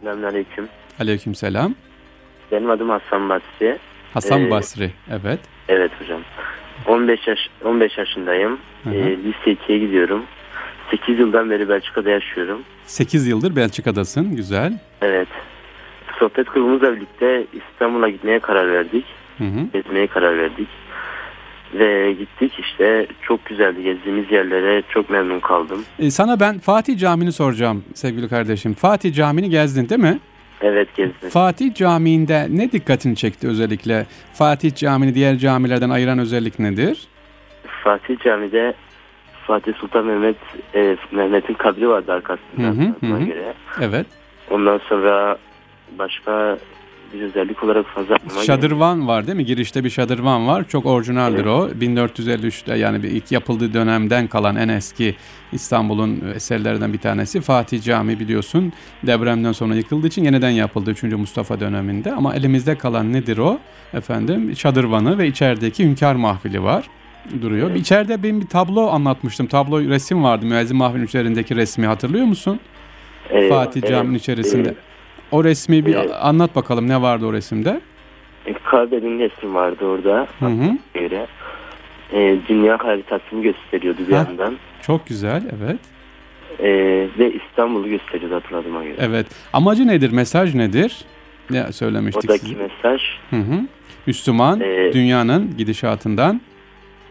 Selamünaleyküm. 0.00 0.68
Aleyküm 1.00 1.34
selam. 1.34 1.74
Benim 2.52 2.70
adım 2.70 2.88
Hasan 2.90 3.28
Basri. 3.28 3.78
Hasan 4.14 4.40
Ee, 4.46 4.50
Basri. 4.50 4.90
Evet. 5.10 5.40
Evet 5.68 5.90
hocam. 6.00 6.20
15 6.86 7.26
yaş 7.26 7.38
15 7.64 7.98
yaşındayım. 7.98 8.58
Hı 8.84 8.90
hı. 8.90 8.94
Ee, 8.94 9.16
lise 9.16 9.52
2'ye 9.66 9.78
gidiyorum. 9.78 10.22
8 10.90 11.18
yıldan 11.18 11.50
beri 11.50 11.68
Belçika'da 11.68 12.10
yaşıyorum. 12.10 12.62
8 12.84 13.26
yıldır 13.26 13.56
Belçika'dasın. 13.56 14.36
Güzel. 14.36 14.72
Evet. 15.02 15.28
Sohbet 16.18 16.54
grubumuzla 16.54 16.96
birlikte 16.96 17.44
İstanbul'a 17.52 18.08
gitmeye 18.08 18.38
karar 18.38 18.72
verdik. 18.72 19.04
Hı 19.38 19.44
hı. 19.44 19.60
Gezmeye 19.72 20.06
karar 20.06 20.38
verdik. 20.38 20.68
Ve 21.74 22.12
gittik 22.12 22.52
işte 22.58 23.06
çok 23.22 23.46
güzeldi 23.46 23.82
gezdiğimiz 23.82 24.30
yerlere 24.32 24.82
çok 24.88 25.10
memnun 25.10 25.40
kaldım. 25.40 25.84
E, 25.98 26.10
sana 26.10 26.40
ben 26.40 26.58
Fatih 26.58 26.98
Camii'ni 26.98 27.32
soracağım 27.32 27.84
sevgili 27.94 28.28
kardeşim. 28.28 28.74
Fatih 28.74 29.14
Camii'ni 29.14 29.50
gezdin 29.50 29.88
değil 29.88 30.00
mi? 30.00 30.18
Evet 30.60 30.96
gezdim. 30.96 31.28
Fatih 31.30 31.74
Camii'nde 31.74 32.46
ne 32.50 32.72
dikkatini 32.72 33.16
çekti 33.16 33.48
özellikle? 33.48 34.06
Fatih 34.34 34.74
Camii'ni 34.74 35.14
diğer 35.14 35.36
camilerden 35.38 35.90
ayıran 35.90 36.18
özellik 36.18 36.58
nedir? 36.58 37.08
Fatih 37.84 38.18
Camii'de 38.24 38.74
Fatih 39.46 39.74
Sultan 39.74 40.06
Mehmet 40.06 40.36
e, 40.74 40.96
Mehmet'in 41.12 41.54
kabri 41.54 41.88
vardı 41.88 42.12
arkasında. 42.12 42.66
Hı 42.66 43.06
hı, 43.06 43.14
hı 43.14 43.24
göre. 43.24 43.54
Evet. 43.80 44.06
Ondan 44.50 44.78
sonra 44.88 45.38
başka 45.98 46.58
bir 47.14 47.22
özellik 47.22 47.64
olarak 47.64 47.86
fazla. 47.86 48.16
Şadırvan 48.46 49.08
var 49.08 49.26
değil 49.26 49.36
mi? 49.36 49.44
Girişte 49.44 49.84
bir 49.84 49.90
şadırvan 49.90 50.46
var. 50.46 50.64
Çok 50.68 50.86
orijinaldir 50.86 51.46
o. 51.46 51.68
1453'te 51.68 52.76
yani 52.76 53.02
bir 53.02 53.08
ilk 53.08 53.32
yapıldığı 53.32 53.74
dönemden 53.74 54.26
kalan 54.26 54.56
en 54.56 54.68
eski 54.68 55.14
İstanbul'un 55.52 56.22
eserlerinden 56.34 56.92
bir 56.92 56.98
tanesi. 56.98 57.40
Fatih 57.40 57.82
Camii 57.82 58.20
biliyorsun 58.20 58.72
depremden 59.02 59.52
sonra 59.52 59.74
yıkıldığı 59.74 60.06
için 60.06 60.24
yeniden 60.24 60.50
yapıldı 60.50 60.90
3. 60.90 61.02
Mustafa 61.02 61.60
döneminde. 61.60 62.12
Ama 62.12 62.34
elimizde 62.34 62.78
kalan 62.78 63.12
nedir 63.12 63.38
o? 63.38 63.58
Efendim 63.94 64.56
şadırvanı 64.56 65.18
ve 65.18 65.26
içerideki 65.26 65.84
hünkâr 65.84 66.14
mahfili 66.14 66.62
var 66.62 66.84
duruyor. 67.42 67.70
Evet. 67.70 67.80
İçeride 67.80 68.22
benim 68.22 68.40
bir 68.40 68.46
tablo 68.46 68.86
anlatmıştım. 68.90 69.46
Tablo 69.46 69.80
resim 69.80 70.22
vardı. 70.24 70.46
Müezzin 70.46 70.76
mahfilin 70.76 71.04
üzerindeki 71.04 71.56
resmi 71.56 71.86
hatırlıyor 71.86 72.24
musun? 72.26 72.60
Ee, 73.30 73.48
Fatih 73.48 73.80
evet, 73.84 73.90
Camii'nin 73.90 74.18
içerisinde. 74.18 74.68
e, 74.68 74.74
O 75.30 75.44
resmi 75.44 75.86
bir 75.86 75.94
Evet. 75.94 76.10
anlat 76.20 76.56
bakalım 76.56 76.88
ne 76.88 77.02
vardı 77.02 77.26
o 77.26 77.32
resimde? 77.32 77.80
E, 78.46 78.52
Kabe'nin 78.52 79.18
resmi 79.18 79.54
vardı 79.54 79.84
orada. 79.86 80.26
Hı 80.38 80.46
hı. 80.46 80.78
Göre. 80.94 81.26
E, 82.12 82.36
dünya 82.48 82.78
haritasını 82.84 83.42
gösteriyordu 83.42 83.98
bir 84.08 84.12
Ha. 84.12 84.16
yandan. 84.28 84.54
Çok 84.82 85.06
güzel, 85.06 85.42
evet. 85.58 85.78
E, 86.60 86.68
ve 87.18 87.32
İstanbul'u 87.32 87.88
gösteriyordu 87.88 88.34
hatırladığıma 88.34 88.84
göre. 88.84 88.94
Evet. 88.98 89.26
Amacı 89.52 89.86
nedir? 89.86 90.12
Mesaj 90.12 90.54
nedir? 90.54 91.04
Ne 91.50 91.72
söylemiştik 91.72 92.24
Oradaki 92.30 92.46
size? 92.46 92.62
mesaj 92.62 93.00
Hı 93.30 93.36
hı. 93.36 93.60
Müslüman 94.06 94.60
Ee, 94.60 94.90
dünyanın 94.92 95.56
gidişatından 95.58 96.40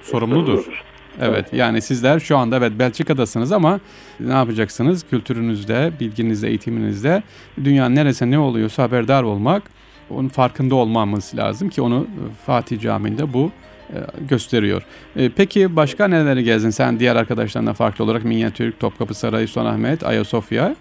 sorumludur. 0.02 0.84
Evet. 1.22 1.54
Yani 1.54 1.82
sizler 1.82 2.20
şu 2.20 2.38
anda 2.38 2.58
evet 2.58 2.72
Belçika'dasınız 2.80 3.52
ama 3.52 3.80
ne 4.20 4.34
yapacaksınız? 4.34 5.06
Kültürünüzde, 5.10 5.92
bilginizde, 6.00 6.48
eğitiminizde 6.50 7.24
dünyanın 7.64 7.96
neresinde 7.96 8.32
ne 8.32 8.40
oluyorsa 8.40 8.84
haberdar 8.84 9.24
olmak, 9.24 9.64
onun 10.10 10.28
farkında 10.28 10.76
olmamız 10.76 11.34
lazım 11.36 11.70
ki 11.70 11.82
onu 11.82 12.02
e, 12.04 12.46
Fatih 12.46 12.82
Camii'nde 12.82 13.34
bu 13.34 13.52
e, 13.90 13.98
gösteriyor. 14.30 14.84
E, 15.16 15.30
Peki 15.30 15.76
başka 15.76 16.08
neleri 16.08 16.44
gezdin 16.44 16.70
sen 16.70 17.00
diğer 17.00 17.16
arkadaşlarına 17.16 17.74
farklı 17.74 18.04
olarak 18.04 18.24
Minyatürk, 18.24 18.80
Topkapı 18.80 19.14
Sarayı, 19.14 19.48
Sultanahmet, 19.48 20.04
Ayasofya? 20.04 20.76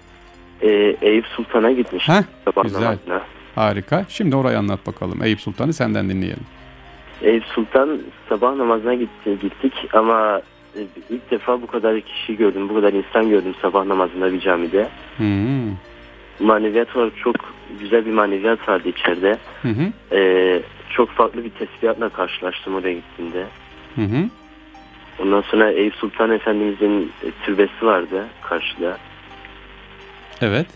E, 0.63 0.69
Eyüp 1.03 1.27
Sultan'a 1.27 1.73
gitmiştim. 1.73 2.15
Heh, 2.15 2.23
güzel. 2.63 2.81
namazına. 2.83 3.23
Harika. 3.55 4.05
Şimdi 4.09 4.37
orayı 4.37 4.59
anlat 4.59 4.87
bakalım. 4.87 5.23
Eyüp 5.23 5.41
Sultan'ı 5.41 5.73
senden 5.73 6.11
dinleyelim. 6.11 6.45
Eyüp 7.23 7.45
Sultan 7.45 8.01
sabah 8.29 8.55
namazına 8.55 8.95
gitti, 8.95 9.39
gittik 9.43 9.73
ama 9.93 10.41
e, 10.77 10.81
ilk 11.11 11.31
defa 11.31 11.63
bu 11.63 11.67
kadar 11.67 12.01
kişi 12.01 12.37
gördüm, 12.37 12.69
bu 12.69 12.75
kadar 12.75 12.93
insan 12.93 13.29
gördüm 13.29 13.55
sabah 13.63 13.85
namazında 13.85 14.33
bir 14.33 14.41
camide. 14.41 14.89
Hmm. 15.17 15.77
Maneviyat 16.41 16.97
olarak 16.97 17.13
çok 17.17 17.37
güzel 17.81 18.07
bir 18.07 18.13
maneviyat 18.13 18.69
vardı 18.69 18.89
içeride. 18.89 19.39
Hı 19.63 19.69
hı. 19.69 20.17
E, 20.17 20.63
çok 20.91 21.11
farklı 21.11 21.45
bir 21.45 21.51
tesbihatla 21.51 22.09
karşılaştım 22.09 22.75
oraya 22.75 22.93
gittiğimde. 22.93 23.45
Hı 23.95 24.03
hı. 24.03 24.29
Ondan 25.23 25.41
sonra 25.41 25.71
Eyüp 25.71 25.95
Sultan 25.95 26.31
Efendimizin 26.31 27.13
e, 27.25 27.31
türbesi 27.45 27.87
vardı 27.87 28.27
karşıda. 28.43 28.99
Evet. 30.41 30.67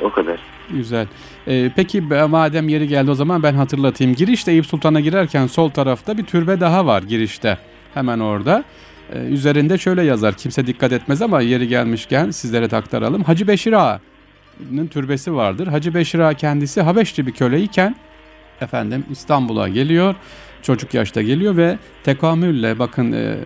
O 0.00 0.10
kadar. 0.10 0.40
Güzel. 0.72 1.06
Ee, 1.48 1.70
peki 1.76 2.00
madem 2.00 2.68
yeri 2.68 2.88
geldi 2.88 3.10
o 3.10 3.14
zaman 3.14 3.42
ben 3.42 3.54
hatırlatayım. 3.54 4.14
Girişte 4.14 4.52
Eyüp 4.52 4.66
Sultan'a 4.66 5.00
girerken 5.00 5.46
sol 5.46 5.70
tarafta 5.70 6.18
bir 6.18 6.24
türbe 6.24 6.60
daha 6.60 6.86
var 6.86 7.02
girişte. 7.02 7.58
Hemen 7.94 8.18
orada. 8.18 8.64
Ee, 9.12 9.18
üzerinde 9.18 9.78
şöyle 9.78 10.02
yazar. 10.02 10.34
Kimse 10.34 10.66
dikkat 10.66 10.92
etmez 10.92 11.22
ama 11.22 11.40
yeri 11.40 11.68
gelmişken 11.68 12.30
sizlere 12.30 12.68
de. 12.68 13.22
Hacı 13.22 13.48
Beşir 13.48 13.72
Ağa'nın 13.72 14.86
türbesi 14.86 15.34
vardır. 15.34 15.66
Hacı 15.66 15.94
Beşir 15.94 16.18
Ağa 16.18 16.34
kendisi 16.34 16.82
Habeşli 16.82 17.26
bir 17.26 17.32
köleyken 17.32 17.96
efendim 18.60 19.04
İstanbul'a 19.10 19.68
geliyor. 19.68 20.14
Çocuk 20.62 20.94
yaşta 20.94 21.22
geliyor 21.22 21.56
ve 21.56 21.78
tekamülle 22.04 22.78
bakın 22.78 23.12
e, 23.12 23.36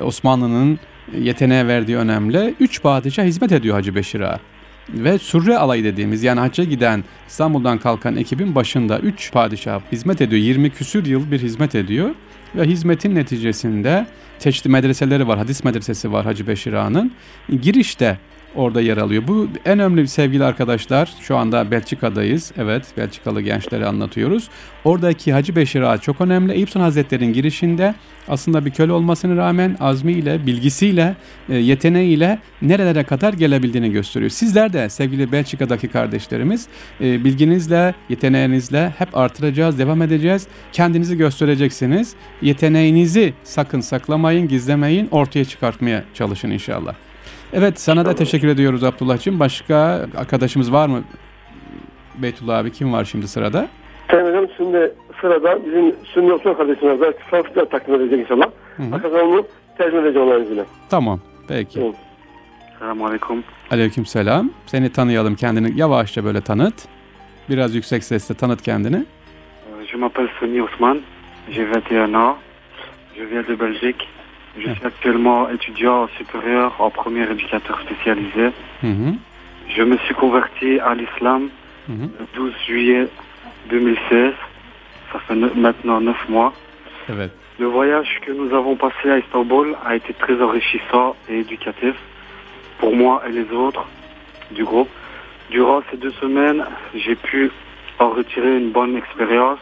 Osmanlı'nın 0.00 0.78
yeteneğe 1.18 1.66
verdiği 1.66 1.96
önemli. 1.96 2.54
Üç 2.60 2.82
padişah 2.82 3.24
hizmet 3.24 3.52
ediyor 3.52 3.74
Hacı 3.74 3.94
Beşir 3.94 4.20
Ağa. 4.20 4.40
Ve 4.88 5.18
Surre 5.18 5.58
alayı 5.58 5.84
dediğimiz 5.84 6.22
yani 6.22 6.40
hacca 6.40 6.64
giden 6.64 7.04
İstanbul'dan 7.28 7.78
kalkan 7.78 8.16
ekibin 8.16 8.54
başında 8.54 8.98
3 8.98 9.32
padişah 9.32 9.80
hizmet 9.92 10.20
ediyor. 10.20 10.42
20 10.42 10.70
küsür 10.70 11.06
yıl 11.06 11.30
bir 11.30 11.40
hizmet 11.42 11.74
ediyor. 11.74 12.10
Ve 12.54 12.64
hizmetin 12.64 13.14
neticesinde 13.14 14.06
çeşitli 14.38 14.70
medreseleri 14.70 15.28
var. 15.28 15.38
Hadis 15.38 15.64
medresesi 15.64 16.12
var 16.12 16.24
Hacı 16.24 16.46
Beşir 16.46 16.72
Ağa'nın. 16.72 17.12
Girişte 17.62 18.18
orada 18.56 18.80
yer 18.80 18.96
alıyor. 18.96 19.22
Bu 19.28 19.48
en 19.64 19.78
önemli 19.78 20.08
sevgili 20.08 20.44
arkadaşlar. 20.44 21.10
Şu 21.20 21.36
anda 21.36 21.70
Belçika'dayız. 21.70 22.52
Evet 22.58 22.86
Belçikalı 22.96 23.40
gençlere 23.40 23.86
anlatıyoruz. 23.86 24.48
Oradaki 24.84 25.32
Hacı 25.32 25.56
Beşir 25.56 25.82
Ağa 25.82 25.98
çok 25.98 26.20
önemli. 26.20 26.52
Eyüp 26.52 26.68
Sultan 26.68 26.80
Hazretleri'nin 26.80 27.32
girişinde 27.32 27.94
aslında 28.28 28.64
bir 28.64 28.70
köle 28.70 28.92
olmasına 28.92 29.36
rağmen 29.36 29.76
azmiyle, 29.80 30.46
bilgisiyle, 30.46 31.16
e, 31.48 31.56
yeteneğiyle 31.56 32.38
nerelere 32.62 33.04
kadar 33.04 33.32
gelebildiğini 33.32 33.92
gösteriyor. 33.92 34.30
Sizler 34.30 34.72
de 34.72 34.88
sevgili 34.88 35.32
Belçika'daki 35.32 35.88
kardeşlerimiz 35.88 36.66
e, 37.00 37.24
bilginizle, 37.24 37.94
yeteneğinizle 38.08 38.94
hep 38.98 39.16
artıracağız, 39.16 39.78
devam 39.78 40.02
edeceğiz. 40.02 40.46
Kendinizi 40.72 41.16
göstereceksiniz. 41.16 42.14
Yeteneğinizi 42.42 43.34
sakın 43.44 43.80
saklamayın, 43.80 44.48
gizlemeyin, 44.48 45.08
ortaya 45.10 45.44
çıkartmaya 45.44 46.04
çalışın 46.14 46.50
inşallah. 46.50 46.94
Evet 47.56 47.80
sana 47.80 48.04
da 48.04 48.14
teşekkür 48.14 48.48
ediyoruz 48.48 48.84
Abdullah'cığım. 48.84 49.40
Başka 49.40 50.06
arkadaşımız 50.16 50.72
var 50.72 50.88
mı? 50.88 51.04
Beytullah 52.14 52.58
abi 52.58 52.72
kim 52.72 52.92
var 52.92 53.04
şimdi 53.04 53.28
sırada? 53.28 53.68
Hocam 54.10 54.46
şimdi 54.56 54.92
sırada 55.20 55.66
bizim 55.66 55.94
Sünni 56.04 56.32
Osman 56.32 56.56
kardeşimiz 56.56 57.00
var. 57.00 57.14
Fransızca 57.30 57.68
takdim 57.68 57.94
edecek 57.94 58.20
inşallah. 58.20 58.46
Arkasından 58.92 59.26
onu 59.26 59.46
tercüme 59.78 60.02
edeceğim 60.02 60.28
Allah'ın 60.28 60.42
izniyle. 60.44 60.64
Tamam 60.90 61.20
peki. 61.48 61.80
Evet. 61.80 61.94
Selamun 62.78 63.06
Aleyküm. 63.08 63.44
Aleyküm 63.70 64.06
selam. 64.06 64.50
Seni 64.66 64.92
tanıyalım 64.92 65.34
kendini 65.34 65.80
yavaşça 65.80 66.24
böyle 66.24 66.40
tanıt. 66.40 66.74
Biraz 67.50 67.74
yüksek 67.74 68.04
sesle 68.04 68.34
tanıt 68.34 68.62
kendini. 68.62 68.96
Euh, 68.96 69.86
Je 69.92 69.96
m'appelle 69.96 70.28
Sonny 70.40 70.62
Ousmane, 70.62 71.00
j'ai 71.50 71.64
21 71.64 72.14
ans, 72.14 72.36
je 73.16 73.22
viens 73.30 73.46
de 73.48 73.60
Belgique. 73.60 74.06
Je 74.56 74.70
suis 74.72 74.86
actuellement 74.86 75.48
étudiant 75.50 76.08
supérieur 76.16 76.74
en 76.78 76.90
premier 76.90 77.28
éducateur 77.30 77.80
spécialisé. 77.80 78.52
Hı. 78.82 79.14
Je 79.76 79.82
me 79.82 79.96
suis 79.98 80.14
converti 80.14 80.78
à 80.78 80.94
l'islam 80.94 81.48
hı. 81.88 82.08
le 82.20 82.26
12 82.34 82.52
juillet 82.66 83.08
2016. 83.70 84.32
Ça 85.12 85.18
fait 85.26 85.34
maintenant 85.34 86.00
9 86.00 86.28
mois. 86.28 86.52
Le 87.58 87.66
voyage 87.66 88.20
que 88.26 88.32
nous 88.32 88.52
avons 88.54 88.76
passé 88.76 89.10
à 89.10 89.18
Istanbul 89.18 89.76
a 89.84 89.94
été 89.94 90.12
très 90.14 90.40
enrichissant 90.42 91.14
et 91.28 91.40
éducatif 91.40 91.94
pour 92.78 92.96
moi 92.96 93.22
et 93.28 93.32
les 93.32 93.48
autres 93.52 93.86
du 94.50 94.64
groupe. 94.64 94.90
Durant 95.50 95.82
ces 95.90 95.96
deux 95.96 96.10
semaines, 96.12 96.64
j'ai 96.94 97.14
pu 97.14 97.50
en 97.98 98.10
retirer 98.10 98.56
une 98.56 98.70
bonne 98.70 98.96
expérience. 98.96 99.60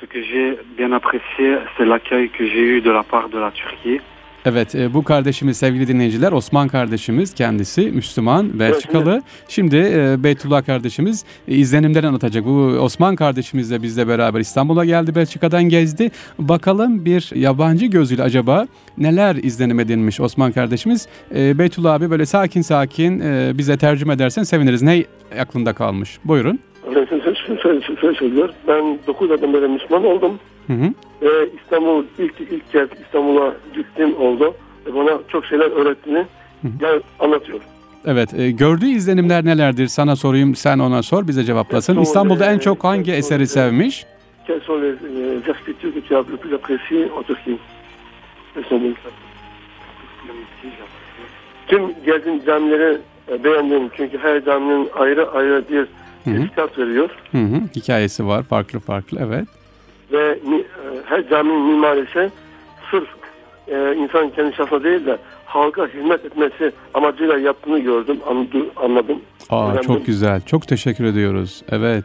Ce 0.00 0.06
que 0.06 0.22
j'ai 0.22 0.58
bien 0.76 0.92
apprécié, 0.92 1.58
c'est 1.76 1.84
l'accueil 1.84 2.28
que 2.30 2.46
j'ai 2.46 2.62
eu 2.62 2.80
de 2.80 2.90
la 2.90 3.02
part 3.02 3.28
de 3.28 3.38
la 3.38 3.50
Turquie. 3.50 4.00
Evet 4.46 4.74
e, 4.74 4.94
bu 4.94 5.04
kardeşimiz 5.04 5.56
sevgili 5.56 5.88
dinleyiciler 5.88 6.32
Osman 6.32 6.68
kardeşimiz 6.68 7.34
kendisi 7.34 7.80
Müslüman 7.80 8.58
Belçikalı. 8.58 9.22
Şimdi 9.48 9.76
e, 9.76 10.24
Beytullah 10.24 10.66
kardeşimiz 10.66 11.24
e, 11.48 11.54
izlenimleri 11.54 12.06
anlatacak. 12.06 12.44
Bu 12.44 12.50
Osman 12.80 13.16
kardeşimiz 13.16 13.70
de 13.70 13.82
bizle 13.82 14.08
beraber 14.08 14.40
İstanbul'a 14.40 14.84
geldi 14.84 15.14
Belçika'dan 15.14 15.64
gezdi. 15.64 16.10
Bakalım 16.38 17.04
bir 17.04 17.30
yabancı 17.34 17.86
gözüyle 17.86 18.22
acaba 18.22 18.66
neler 18.98 19.36
izlenim 19.36 19.80
edinmiş 19.80 20.20
Osman 20.20 20.52
kardeşimiz. 20.52 21.08
E, 21.34 21.58
Beytullah 21.58 21.94
abi 21.94 22.10
böyle 22.10 22.26
sakin 22.26 22.62
sakin 22.62 23.20
e, 23.20 23.58
bize 23.58 23.76
tercüme 23.76 24.14
edersen 24.14 24.42
seviniriz. 24.42 24.82
Ne 24.82 25.04
aklında 25.40 25.72
kalmış? 25.72 26.18
Buyurun. 26.24 26.58
Ben 28.68 28.98
9 29.06 29.30
aydan 29.30 29.54
beri 29.54 29.68
Müslüman 29.68 30.04
oldum. 30.04 30.38
Hı 30.66 30.72
hı. 30.72 30.92
Ve 31.22 31.48
İstanbul 31.62 32.04
ilk 32.18 32.40
ilk 32.40 32.72
kez 32.72 32.88
İstanbul'a 33.04 33.54
gittim 33.74 34.16
oldu. 34.16 34.54
Ve 34.86 34.94
bana 34.94 35.18
çok 35.28 35.46
şeyler 35.46 35.70
öğrettiğini 35.70 36.26
Hı. 36.62 36.68
yani 36.80 37.02
anlatıyor. 37.20 37.60
Evet, 38.06 38.34
e, 38.34 38.50
gördüğü 38.50 38.86
izlenimler 38.86 39.44
nelerdir? 39.44 39.86
Sana 39.86 40.16
sorayım, 40.16 40.54
sen 40.54 40.78
ona 40.78 41.02
sor, 41.02 41.28
bize 41.28 41.44
cevaplasın. 41.44 42.00
İstanbul'da 42.00 42.52
en 42.52 42.58
çok 42.58 42.84
hangi 42.84 43.12
eseri 43.12 43.46
sevmiş? 43.46 44.06
Quelles 44.46 44.62
sont 44.62 44.82
les, 44.82 44.96
les 45.02 45.48
architectures 45.48 45.94
que 45.94 46.00
tu 46.00 46.16
as 46.16 46.26
le 46.28 46.36
plus 46.36 46.52
appréciées 46.52 47.08
en 47.18 47.22
Turquie 47.22 47.58
Efendim. 48.56 48.94
Tüm 51.66 51.82
gezdiğin 52.06 52.42
camileri 52.46 52.98
e, 53.28 53.44
beğendim. 53.44 53.90
Çünkü 53.96 54.18
her 54.18 54.44
caminin 54.44 54.88
ayrı 54.94 55.30
ayrı 55.30 55.64
bir 55.70 55.86
Hı 56.24 56.30
veriyor. 56.78 57.10
Hı 57.32 57.38
hı. 57.38 57.60
Hikayesi 57.76 58.26
var 58.26 58.42
farklı 58.42 58.80
farklı 58.80 59.18
evet. 59.26 59.48
Ve 60.12 60.28
e, 60.28 60.64
her 61.04 61.28
caminin 61.28 61.60
mimarisi 61.60 62.30
sırf 62.90 63.08
e, 63.68 63.94
insan 63.94 64.30
kendi 64.30 64.56
şahsına 64.56 64.84
değil 64.84 65.06
de 65.06 65.18
halka 65.52 65.86
hizmet 65.86 66.24
etmesi 66.24 66.72
amacıyla 66.94 67.38
yaptığını 67.38 67.78
gördüm, 67.78 68.18
anladı- 68.26 68.70
anladım. 68.76 69.16
Aa 69.50 69.82
çok 69.82 70.06
güzel. 70.06 70.40
Çok 70.40 70.68
teşekkür 70.68 71.04
ediyoruz. 71.04 71.62
Evet. 71.70 72.04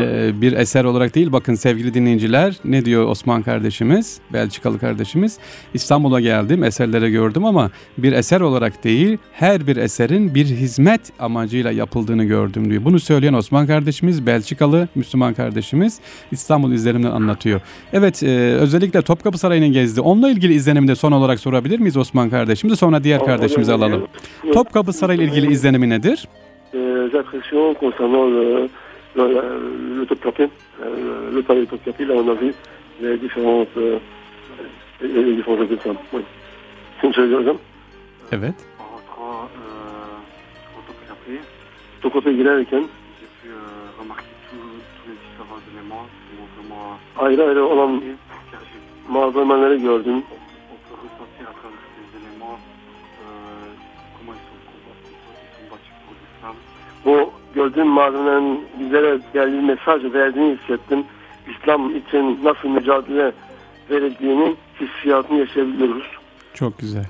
Ee, 0.00 0.30
bir 0.40 0.52
eser 0.52 0.84
olarak 0.84 1.14
değil 1.14 1.32
bakın 1.32 1.54
sevgili 1.54 1.94
dinleyiciler 1.94 2.54
ne 2.64 2.84
diyor 2.84 3.08
Osman 3.08 3.42
kardeşimiz 3.42 4.20
Belçikalı 4.32 4.78
kardeşimiz 4.78 5.38
İstanbul'a 5.74 6.20
geldim 6.20 6.64
eserleri 6.64 7.10
gördüm 7.10 7.44
ama 7.44 7.70
bir 7.98 8.12
eser 8.12 8.40
olarak 8.40 8.84
değil 8.84 9.18
her 9.32 9.66
bir 9.66 9.76
eserin 9.76 10.34
bir 10.34 10.44
hizmet 10.46 11.00
amacıyla 11.18 11.70
yapıldığını 11.70 12.24
gördüm 12.24 12.70
diyor. 12.70 12.84
Bunu 12.84 13.00
söyleyen 13.00 13.32
Osman 13.32 13.66
kardeşimiz 13.66 14.26
Belçikalı 14.26 14.88
Müslüman 14.94 15.34
kardeşimiz 15.34 16.00
İstanbul 16.32 16.72
izlenimini 16.72 17.08
anlatıyor. 17.08 17.60
Evet 17.92 18.22
e, 18.22 18.26
özellikle 18.54 19.02
Topkapı 19.02 19.38
Sarayı'nı 19.38 19.66
gezdi. 19.66 20.00
Onunla 20.00 20.30
ilgili 20.30 20.54
izlenimini 20.54 20.90
de 20.90 20.94
son 20.94 21.12
olarak 21.12 21.40
sorabilir 21.40 21.78
miyiz 21.78 21.96
Osman 21.96 22.30
kardeşimize 22.30 22.76
sonra 22.78 23.04
diğer 23.04 23.24
kardeşimizi 23.24 23.72
alalım. 23.72 24.08
Topkapı 24.52 24.92
Sarayı 24.92 25.18
ile 25.18 25.26
ilgili 25.26 25.52
izlenimi 25.52 25.88
nedir? 25.88 26.28
Des 26.72 27.14
impressions 27.14 27.74
concernant 27.80 28.26
le, 28.26 28.68
le, 29.16 29.24
le, 29.34 30.00
le 30.00 30.06
Topkapi, 30.06 30.50
Bu 57.04 57.30
gördüğüm 57.54 57.86
malzemelerin 57.86 58.64
bizlere 58.80 59.18
geldiği 59.34 59.60
mesaj 59.60 60.04
verdiğini 60.12 60.56
hissettim. 60.56 61.04
İslam 61.50 61.96
için 61.96 62.40
nasıl 62.44 62.68
mücadele 62.68 63.32
verildiğini 63.90 64.56
hissiyatını 64.80 65.38
yaşayabiliyoruz. 65.38 66.04
Çok 66.54 66.78
güzel. 66.78 67.04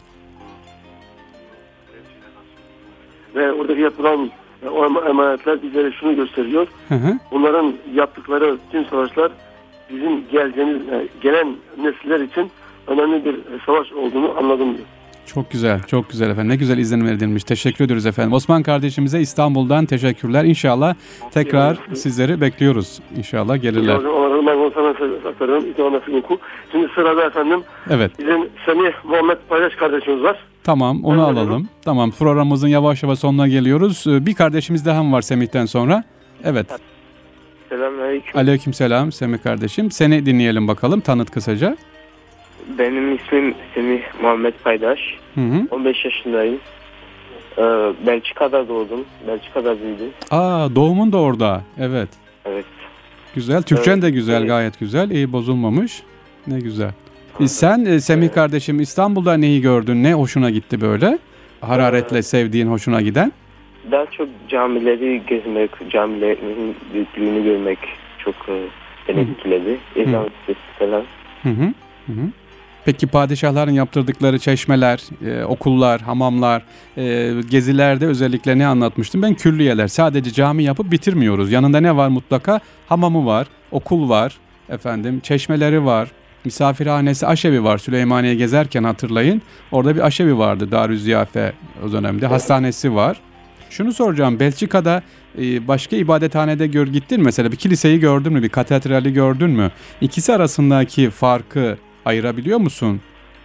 Ve 3.35 3.53
oradaki 3.53 3.81
yapılan 3.81 4.31
e, 4.65 4.69
o 4.69 4.85
ema- 4.87 5.09
emanetler 5.09 5.63
bizlere 5.63 5.93
şunu 5.93 6.17
gösteriyor. 6.17 6.67
Hı 6.89 6.95
hı. 6.95 7.19
Bunların 7.31 7.75
yaptıkları 7.95 8.57
tüm 8.73 8.85
savaşlar 8.85 9.33
bizim 9.91 10.29
geleceğimiz, 10.33 10.89
e, 10.89 11.09
gelen 11.21 11.57
nesiller 11.83 12.21
için 12.21 12.51
önemli 12.87 13.25
bir 13.25 13.35
e, 13.35 13.59
savaş 13.67 13.93
olduğunu 13.93 14.39
anladım 14.39 14.75
diyor. 14.77 14.87
Çok 15.35 15.51
güzel, 15.51 15.83
çok 15.83 16.11
güzel 16.11 16.31
efendim. 16.31 16.49
Ne 16.51 16.57
güzel 16.57 16.79
izlenim 16.79 17.07
edilmiş. 17.07 17.45
Teşekkür 17.45 17.85
ediyoruz 17.85 18.07
efendim. 18.07 18.33
Osman 18.33 18.63
kardeşimize 18.63 19.21
İstanbul'dan 19.21 19.87
teşekkürler. 19.87 20.45
İnşallah 20.45 20.95
tekrar 21.31 21.79
sizleri 21.95 22.41
bekliyoruz. 22.41 23.01
İnşallah 23.17 23.63
gelirler. 23.63 23.99
Şimdi 26.73 26.89
sırada 26.95 27.25
efendim 27.25 27.63
Evet, 27.91 28.13
bizim 28.19 28.49
Semih 28.67 28.93
Muhammed 29.05 29.37
Paylaş 29.49 29.75
kardeşimiz 29.75 30.23
var. 30.23 30.37
tamam 30.65 31.05
onu 31.05 31.15
Ben 31.17 31.23
alalım. 31.23 31.39
alıyorum. 31.39 31.69
Tamam, 31.85 32.11
programımızın 32.11 32.69
yavaş 32.69 33.03
yavaş 33.03 33.19
sonuna 33.19 33.49
geliyoruz. 33.49 34.05
Ee, 34.09 34.27
Bir 34.27 34.35
kardeşimiz 34.35 34.87
daha 34.87 35.03
mı 35.03 35.17
var 35.17 35.23
Semih'ten 35.23 35.67
sonra? 35.67 36.05
Evet, 36.45 36.67
Selamünaleyküm. 37.69 38.37
aleykümselam 38.41 39.13
Semih 39.13 39.39
kardeşim. 39.43 39.91
Seni 39.91 40.27
dinleyelim 40.27 40.69
bakalım, 40.69 41.01
tanıt 41.01 41.31
kısaca. 41.31 41.77
Benim 42.79 43.15
ismim 43.17 43.55
Semih 43.75 44.01
Muhammed 44.23 44.55
Paydaş. 44.65 44.99
Hı 45.35 45.41
hı. 45.41 45.67
15 45.71 46.05
yaşındayım. 46.05 46.59
Ee, 47.59 47.63
Belçika'da 48.07 48.69
doğdum. 48.69 49.05
Belçika'da 49.29 49.83
büyüdüm. 49.83 50.11
Aa, 50.31 50.69
doğumun 50.75 51.13
da 51.13 51.19
orada. 51.19 51.63
Evet, 51.81 52.09
Evet. 52.45 52.65
güzel. 53.35 53.63
Türkçen 53.63 53.93
Evet, 53.93 54.03
de 54.03 54.11
güzel, 54.11 54.39
evet. 54.39 54.49
gayet 54.49 54.81
güzel. 54.81 55.11
İyi 55.11 55.33
bozulmamış. 55.33 56.03
Ne 56.47 56.61
güzel. 56.61 56.91
E, 57.41 57.49
Sen 57.49 57.85
e, 57.85 58.01
Semih 58.01 58.33
kardeşim 58.33 58.81
İstanbul'da 58.81 59.37
neyi 59.37 59.61
gördün? 59.61 60.03
Ne 60.03 60.15
hoşuna 60.15 60.51
gitti 60.51 60.81
böyle? 60.81 61.19
Hararetle 61.61 62.23
sevdiğin, 62.23 62.67
hoşuna 62.67 63.01
giden? 63.01 63.33
Daha 63.91 64.07
çok 64.07 64.29
camileri 64.49 65.23
gezmek, 65.27 65.71
camilerin 65.91 66.77
büyüklüğünü 66.95 67.45
görmek 67.45 67.79
çok 68.19 68.35
e, 68.49 68.63
beni 69.09 69.21
etkiledi. 69.21 69.79
Sesi 70.47 70.59
falan. 70.79 71.03
Hı 71.43 71.49
hı. 71.49 71.65
hı 72.07 72.13
hı. 72.13 72.27
Peki 72.85 73.07
padişahların 73.07 73.73
yaptırdıkları 73.73 74.39
çeşmeler, 74.39 75.03
e, 75.27 75.45
okullar, 75.45 76.01
hamamlar, 76.01 76.63
e, 76.97 77.33
gezilerde 77.51 78.07
özellikle 78.07 78.59
ne 78.59 78.67
anlatmıştım? 78.67 79.23
Ben 79.23 79.35
külliyeler. 79.35 79.89
Sadece 79.89 80.33
cami 80.33 80.65
yapıp 80.65 80.93
bitirmiyoruz. 80.93 81.53
Yanında 81.53 81.81
ne 81.81 81.97
var 81.97 82.09
mutlaka? 82.09 82.61
Hamamı 82.89 83.27
var, 83.27 83.47
okul 83.71 84.09
var, 84.09 84.37
efendim 84.69 85.21
çeşmeleri 85.21 85.85
var, 85.85 86.09
misafirhanesi, 86.45 87.27
aşevi 87.27 87.65
var. 87.65 87.79
Süleymaniye 87.79 88.35
gezerken 88.35 88.85
hatırlayın. 88.85 89.43
Orada 89.73 89.97
bir 89.97 90.01
aşevi 90.01 90.39
vardı 90.39 90.73
Darü 90.73 90.99
Ziyafe 90.99 91.53
o 91.89 91.93
dönemde. 91.93 92.27
Hastanesi 92.27 92.95
var. 92.95 93.21
Şunu 93.71 93.93
soracağım. 93.93 94.41
Belçika'da 94.41 95.03
e, 95.39 95.69
başka 95.69 95.97
ibadethanede 95.97 96.67
gör 96.67 96.87
gittin? 96.87 97.23
Mesela 97.23 97.53
bir 97.53 97.57
kiliseyi 97.57 98.01
gördün 98.01 98.33
mü? 98.33 98.43
Bir 98.43 98.49
katedrali 98.49 99.13
gördün 99.13 99.51
mü? 99.51 99.71
İkisi 100.01 100.33
arasındaki 100.33 101.11
farkı 101.11 101.79
ayırabiliyor 102.09 102.59
musun? 102.59 103.01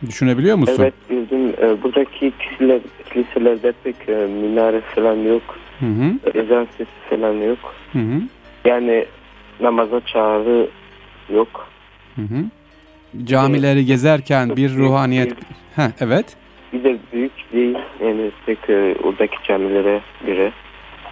Düşünebiliyor 0.08 0.56
musun? 0.58 0.76
Evet 0.84 0.94
gördüm. 1.10 1.54
Ee, 1.62 1.84
buradaki 1.84 2.32
kiliseler, 2.40 2.80
kiliselerde 3.14 3.74
pek 3.84 3.96
e, 4.10 4.12
minare 4.12 4.82
falan 4.82 5.16
yok. 5.16 5.42
Hı 5.80 5.86
hı. 5.86 6.38
Ezan 6.40 6.68
sesi 6.78 6.90
falan 7.10 7.34
yok. 7.34 7.76
Hı 7.94 8.00
hı. 8.00 8.22
Yani 8.66 9.06
namaza 9.60 10.02
çağrı 10.06 10.70
yok. 11.34 11.68
Hı 12.16 12.22
hı. 12.22 12.46
Camileri 13.26 13.86
gezerken 13.86 14.48
Çok 14.48 14.58
bir 14.58 14.68
büyük 14.68 14.80
ruhaniyet... 14.80 15.32
bir- 15.38 15.44
Heh, 15.76 15.90
evet. 16.00 16.26
Bir 16.74 16.84
de 16.84 16.98
büyük 17.14 17.32
değil. 17.54 17.78
Yani 18.04 18.32
pek 18.46 18.70
e, 18.70 18.96
oradaki 19.04 19.36
camilere 19.48 20.02
göre. 20.26 20.52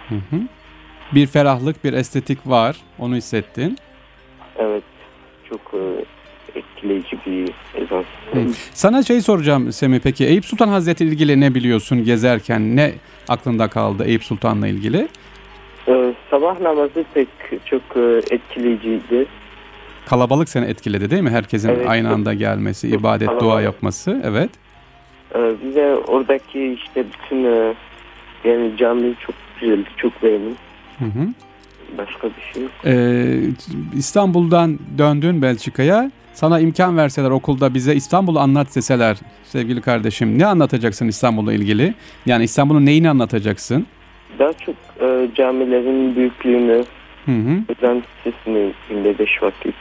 Hı 0.08 0.14
hı. 0.14 0.40
Bir 1.14 1.26
ferahlık, 1.26 1.84
bir 1.84 1.92
estetik 1.92 2.38
var. 2.46 2.76
Onu 2.98 3.14
hissettin. 3.16 3.78
Evet. 4.58 4.82
Çok 5.48 5.60
e, 5.74 5.80
etkileyici 6.56 7.18
bir 7.26 7.50
ezan. 7.82 8.04
Sana 8.74 9.02
şey 9.02 9.20
soracağım 9.20 9.72
Semih 9.72 10.00
peki. 10.00 10.24
Eyüp 10.26 10.44
Sultan 10.44 10.68
Hazretleri 10.68 11.08
ile 11.08 11.14
ilgili 11.14 11.40
ne 11.40 11.54
biliyorsun 11.54 12.04
gezerken? 12.04 12.76
Ne 12.76 12.92
aklında 13.28 13.68
kaldı 13.68 14.04
Eyüp 14.04 14.24
Sultan'la 14.24 14.68
ilgili? 14.68 15.08
E, 15.88 16.14
sabah 16.30 16.60
namazı 16.60 17.04
pek 17.14 17.28
çok 17.64 17.82
e, 17.96 18.20
etkileyiciydi. 18.34 19.26
Kalabalık 20.06 20.48
seni 20.48 20.64
etkiledi 20.66 21.10
değil 21.10 21.22
mi? 21.22 21.30
Herkesin 21.30 21.68
Evet, 21.68 21.86
aynı 21.88 22.08
çok- 22.08 22.16
anda 22.16 22.34
gelmesi, 22.34 22.90
çok 22.90 23.00
ibadet, 23.00 23.28
dua 23.28 23.38
kalabalık. 23.38 23.64
yapması. 23.64 24.20
Evet. 24.24 24.50
E, 25.34 25.38
bir 25.38 25.74
de 25.74 25.94
oradaki 25.94 26.72
işte 26.72 27.04
bütün 27.12 27.44
e, 27.44 27.74
yani 28.44 28.76
cami 28.76 29.14
çok 29.20 29.34
güzeldi. 29.60 29.84
Çok 29.96 30.22
beğendim. 30.22 30.56
Hı 30.98 31.04
hı. 31.04 31.28
Başka 31.98 32.28
bir 32.28 32.52
şey 32.54 32.62
yok. 32.62 32.70
Ee, 32.84 33.38
İstanbul'dan 33.96 34.78
döndün 34.98 35.42
Belçika'ya. 35.42 36.10
Sana 36.34 36.60
imkan 36.60 36.96
verseler 36.96 37.30
okulda 37.30 37.74
bize 37.74 37.94
İstanbul'u 37.94 38.38
anlat 38.38 38.76
deseler 38.76 39.16
sevgili 39.44 39.80
kardeşim 39.80 40.38
ne 40.38 40.46
anlatacaksın 40.46 41.08
İstanbul'la 41.08 41.52
ilgili? 41.52 41.94
Yani 42.26 42.44
İstanbul'un 42.44 42.86
neyini 42.86 43.10
anlatacaksın? 43.10 43.86
Daha 44.38 44.52
çok 44.52 44.74
e, 45.00 45.28
camilerin 45.34 46.16
büyüklüğünü, 46.16 46.84
Hı 47.26 47.32
sesini 48.24 48.72
günde 48.88 49.18
beş 49.18 49.42
vakit. 49.42 49.74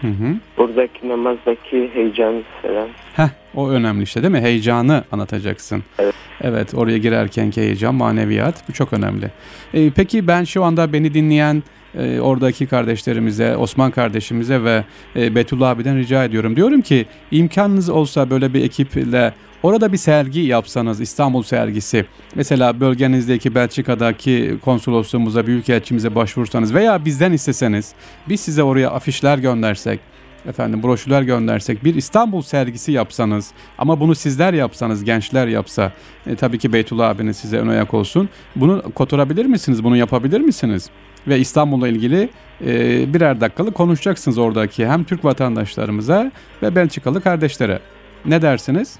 Hı 0.00 0.06
hı. 0.06 0.36
Oradaki 0.56 1.08
namazdaki 1.08 1.90
heyecan 1.94 2.34
falan. 2.62 2.88
Heh, 3.14 3.28
o 3.54 3.68
önemli 3.70 4.02
işte 4.02 4.22
değil 4.22 4.32
mi? 4.32 4.40
Heyecanı 4.40 5.04
anlatacaksın. 5.12 5.84
Evet. 5.98 6.14
Evet, 6.40 6.74
oraya 6.74 6.98
girerkenki 6.98 7.60
heyecan, 7.60 7.94
maneviyat 7.94 8.68
bu 8.68 8.72
çok 8.72 8.92
önemli. 8.92 9.30
Ee, 9.74 9.90
peki 9.90 10.26
ben 10.26 10.44
şu 10.44 10.64
anda 10.64 10.92
beni 10.92 11.14
dinleyen 11.14 11.62
e, 11.94 12.20
oradaki 12.20 12.66
kardeşlerimize, 12.66 13.56
Osman 13.56 13.90
kardeşimize 13.90 14.64
ve 14.64 14.84
e, 15.16 15.34
Betullah 15.34 15.70
abiden 15.70 15.98
rica 15.98 16.24
ediyorum. 16.24 16.56
Diyorum 16.56 16.80
ki 16.80 17.06
imkanınız 17.30 17.88
olsa 17.88 18.30
böyle 18.30 18.54
bir 18.54 18.64
ekiple 18.64 19.34
orada 19.62 19.92
bir 19.92 19.96
sergi 19.96 20.40
yapsanız, 20.40 21.00
İstanbul 21.00 21.42
sergisi. 21.42 22.06
Mesela 22.34 22.80
bölgenizdeki 22.80 23.54
Belçika'daki 23.54 24.58
konsolosluğumuza, 24.64 25.46
büyükelçimize 25.46 26.14
başvursanız 26.14 26.74
veya 26.74 27.04
bizden 27.04 27.32
isteseniz 27.32 27.92
biz 28.28 28.40
size 28.40 28.62
oraya 28.62 28.90
afişler 28.90 29.38
göndersek 29.38 30.00
efendim 30.48 30.82
broşürler 30.82 31.22
göndersek, 31.22 31.84
bir 31.84 31.94
İstanbul 31.94 32.42
sergisi 32.42 32.92
yapsanız 32.92 33.52
ama 33.78 34.00
bunu 34.00 34.14
sizler 34.14 34.52
yapsanız, 34.52 35.04
gençler 35.04 35.46
yapsa, 35.46 35.92
e, 36.26 36.36
tabii 36.36 36.58
ki 36.58 36.72
Beytullah 36.72 37.08
abiniz 37.08 37.36
size 37.36 37.58
ön 37.58 37.68
ayak 37.68 37.94
olsun. 37.94 38.28
Bunu 38.56 38.82
kotarabilir 38.94 39.46
misiniz? 39.46 39.84
Bunu 39.84 39.96
yapabilir 39.96 40.40
misiniz? 40.40 40.90
Ve 41.28 41.38
İstanbul'la 41.38 41.88
ilgili 41.88 42.28
e, 42.66 43.14
birer 43.14 43.40
dakikalık 43.40 43.74
konuşacaksınız 43.74 44.38
oradaki 44.38 44.86
hem 44.86 45.04
Türk 45.04 45.24
vatandaşlarımıza 45.24 46.32
ve 46.62 46.76
Belçikalı 46.76 47.20
kardeşlere. 47.20 47.78
Ne 48.24 48.42
dersiniz? 48.42 48.98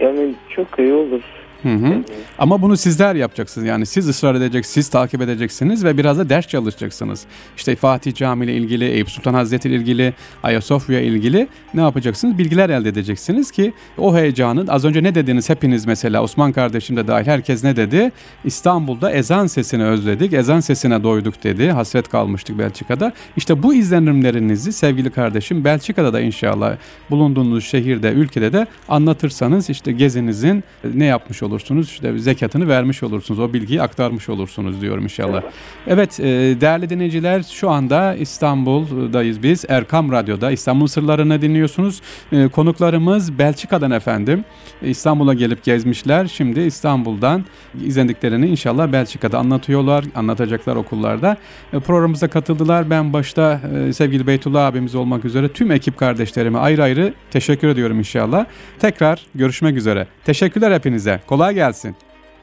Yani 0.00 0.34
çok 0.56 0.78
iyi 0.78 0.92
olur. 0.92 1.22
Hı 1.62 1.74
hı. 1.74 2.04
Ama 2.38 2.62
bunu 2.62 2.76
sizler 2.76 3.14
yapacaksınız. 3.14 3.66
Yani 3.66 3.86
siz 3.86 4.08
ısrar 4.08 4.34
edeceksiniz, 4.34 4.74
siz 4.74 4.88
takip 4.88 5.22
edeceksiniz 5.22 5.84
ve 5.84 5.98
biraz 5.98 6.18
da 6.18 6.28
ders 6.28 6.48
çalışacaksınız. 6.48 7.24
İşte 7.56 7.76
Fatih 7.76 8.14
Camii 8.14 8.44
ile 8.44 8.54
ilgili, 8.54 8.84
Eyüp 8.84 9.10
Sultan 9.10 9.34
Hazretleri 9.34 9.74
ile 9.74 9.80
ilgili, 9.80 10.14
Ayasofya 10.42 11.00
ile 11.00 11.06
ilgili 11.06 11.48
ne 11.74 11.80
yapacaksınız? 11.80 12.38
Bilgiler 12.38 12.70
elde 12.70 12.88
edeceksiniz 12.88 13.50
ki 13.50 13.72
o 13.98 14.16
heyecanın 14.16 14.66
az 14.66 14.84
önce 14.84 15.02
ne 15.02 15.14
dediniz 15.14 15.50
hepiniz 15.50 15.86
mesela 15.86 16.22
Osman 16.22 16.52
kardeşim 16.52 16.96
de 16.96 17.06
dahil 17.06 17.26
herkes 17.26 17.64
ne 17.64 17.76
dedi? 17.76 18.12
İstanbul'da 18.44 19.12
ezan 19.12 19.46
sesini 19.46 19.84
özledik, 19.84 20.32
ezan 20.32 20.60
sesine 20.60 21.02
doyduk 21.02 21.44
dedi. 21.44 21.70
Hasret 21.70 22.08
kalmıştık 22.08 22.58
Belçika'da. 22.58 23.12
İşte 23.36 23.62
bu 23.62 23.74
izlenimlerinizi 23.74 24.72
sevgili 24.72 25.10
kardeşim 25.10 25.64
Belçika'da 25.64 26.12
da 26.12 26.20
inşallah 26.20 26.76
bulunduğunuz 27.10 27.64
şehirde, 27.64 28.12
ülkede 28.12 28.52
de 28.52 28.66
anlatırsanız 28.88 29.70
işte 29.70 29.92
gezinizin 29.92 30.64
ne 30.94 31.04
yapmış 31.04 31.42
olursunuz? 31.48 31.88
İşte 31.90 32.18
zekatını 32.18 32.68
vermiş 32.68 33.02
olursunuz. 33.02 33.40
O 33.40 33.52
bilgiyi 33.52 33.82
aktarmış 33.82 34.28
olursunuz 34.28 34.80
diyorum 34.80 35.04
inşallah. 35.04 35.42
Evet 35.86 36.20
e, 36.20 36.24
değerli 36.60 36.90
dinleyiciler 36.90 37.42
şu 37.42 37.70
anda 37.70 38.14
İstanbul'dayız 38.14 39.42
biz. 39.42 39.64
Erkam 39.68 40.12
Radyo'da 40.12 40.50
İstanbul 40.50 40.86
Sırlarını 40.86 41.42
dinliyorsunuz. 41.42 42.00
E, 42.32 42.48
konuklarımız 42.48 43.38
Belçika'dan 43.38 43.90
efendim. 43.90 44.44
İstanbul'a 44.82 45.34
gelip 45.34 45.64
gezmişler. 45.64 46.26
Şimdi 46.26 46.60
İstanbul'dan 46.60 47.44
izlendiklerini 47.84 48.46
inşallah 48.46 48.92
Belçika'da 48.92 49.38
anlatıyorlar. 49.38 50.04
Anlatacaklar 50.14 50.76
okullarda. 50.76 51.36
E, 51.72 51.80
programımıza 51.80 52.28
katıldılar. 52.28 52.90
Ben 52.90 53.12
başta 53.12 53.60
e, 53.88 53.92
sevgili 53.92 54.26
Beytullah 54.26 54.66
abimiz 54.66 54.94
olmak 54.94 55.24
üzere 55.24 55.48
tüm 55.48 55.70
ekip 55.70 55.96
kardeşlerime 55.96 56.58
ayrı 56.58 56.82
ayrı 56.82 57.14
teşekkür 57.30 57.68
ediyorum 57.68 57.98
inşallah. 57.98 58.46
Tekrar 58.78 59.26
görüşmek 59.34 59.76
üzere. 59.76 60.06
Teşekkürler 60.24 60.72
hepinize. 60.72 61.20
Kolay 61.26 61.37
gelsin. 61.38 61.96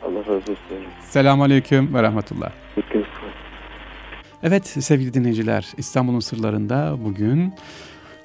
Allah 0.04 0.20
razı 0.20 0.32
olsun. 0.34 0.58
Selamun 1.02 1.46
Aleyküm 1.46 1.94
ve 1.94 2.04
Rahmetullah. 2.04 2.52
Evet 4.44 4.68
sevgili 4.68 5.14
dinleyiciler 5.14 5.68
İstanbul'un 5.78 6.20
sırlarında 6.20 6.96
bugün 7.06 7.54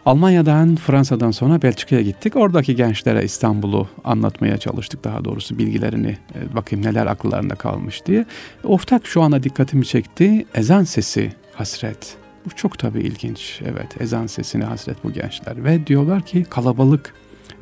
Almanya'dan 0.06 0.76
Fransa'dan 0.76 1.30
sonra 1.30 1.62
Belçika'ya 1.62 2.02
gittik. 2.02 2.36
Oradaki 2.36 2.76
gençlere 2.76 3.24
İstanbul'u 3.24 3.88
anlatmaya 4.04 4.58
çalıştık 4.58 5.04
daha 5.04 5.24
doğrusu 5.24 5.58
bilgilerini 5.58 6.18
e, 6.34 6.54
bakayım 6.54 6.84
neler 6.84 7.06
akıllarında 7.06 7.54
kalmış 7.54 8.06
diye. 8.06 8.24
Oftak 8.64 9.06
şu 9.06 9.22
ana 9.22 9.42
dikkatimi 9.42 9.86
çekti. 9.86 10.46
Ezan 10.54 10.84
sesi 10.84 11.32
hasret. 11.54 12.16
Bu 12.46 12.50
çok 12.56 12.78
tabii 12.78 13.00
ilginç. 13.00 13.60
Evet 13.64 14.00
ezan 14.00 14.26
sesine 14.26 14.64
hasret 14.64 15.04
bu 15.04 15.12
gençler. 15.12 15.64
Ve 15.64 15.86
diyorlar 15.86 16.22
ki 16.22 16.44
kalabalık 16.44 17.14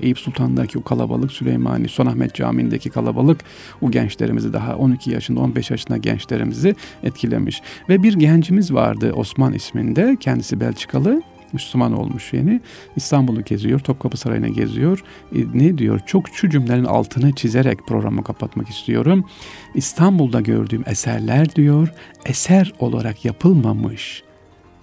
Eyüp 0.03 0.19
Sultan'daki 0.19 0.79
o 0.79 0.83
kalabalık, 0.83 1.33
Süleymani, 1.33 1.89
Sonahmet 1.89 2.35
Camii'ndeki 2.35 2.91
kalabalık 2.91 3.41
o 3.81 3.91
gençlerimizi 3.91 4.53
daha 4.53 4.77
12 4.77 5.11
yaşında 5.11 5.41
15 5.41 5.71
yaşında 5.71 5.97
gençlerimizi 5.97 6.75
etkilemiş. 7.03 7.63
Ve 7.89 8.03
bir 8.03 8.15
gencimiz 8.15 8.75
vardı 8.75 9.13
Osman 9.13 9.53
isminde 9.53 10.17
kendisi 10.21 10.61
Belçikalı 10.61 11.23
Müslüman 11.53 11.93
olmuş 11.93 12.33
yeni. 12.33 12.61
İstanbul'u 12.97 13.45
geziyor, 13.45 13.81
Topkapı 13.81 14.17
Sarayı'na 14.17 14.49
geziyor. 14.49 15.05
E, 15.35 15.39
ne 15.55 15.79
diyor? 15.79 16.01
Çok 16.07 16.29
şu 16.29 16.51
cümlenin 16.51 16.85
altını 16.85 17.35
çizerek 17.35 17.79
programı 17.87 18.25
kapatmak 18.25 18.69
istiyorum. 18.69 19.25
İstanbul'da 19.75 20.41
gördüğüm 20.41 20.85
eserler 20.87 21.55
diyor, 21.55 21.89
eser 22.27 22.73
olarak 22.79 23.25
yapılmamış 23.25 24.23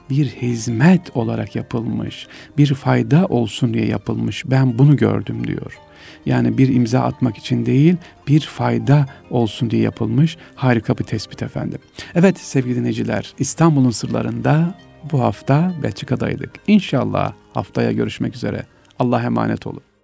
bir 0.09 0.25
hizmet 0.25 1.17
olarak 1.17 1.55
yapılmış, 1.55 2.27
bir 2.57 2.73
fayda 2.73 3.25
olsun 3.25 3.73
diye 3.73 3.85
yapılmış. 3.85 4.43
Ben 4.45 4.77
bunu 4.77 4.97
gördüm 4.97 5.47
diyor. 5.47 5.79
Yani 6.25 6.57
bir 6.57 6.75
imza 6.75 6.99
atmak 6.99 7.37
için 7.37 7.65
değil, 7.65 7.95
bir 8.27 8.41
fayda 8.41 9.05
olsun 9.29 9.69
diye 9.69 9.81
yapılmış. 9.81 10.37
Harika 10.55 10.97
bir 10.97 11.03
tespit 11.03 11.43
efendim. 11.43 11.79
Evet 12.15 12.39
sevgili 12.39 12.75
dinleyiciler, 12.75 13.33
İstanbul'un 13.39 13.91
sırlarında 13.91 14.77
bu 15.11 15.21
hafta 15.21 15.73
Belçika'daydık. 15.83 16.51
İnşallah 16.67 17.33
haftaya 17.53 17.91
görüşmek 17.91 18.35
üzere. 18.35 18.63
Allah 18.99 19.23
emanet 19.23 19.67
olun. 19.67 19.94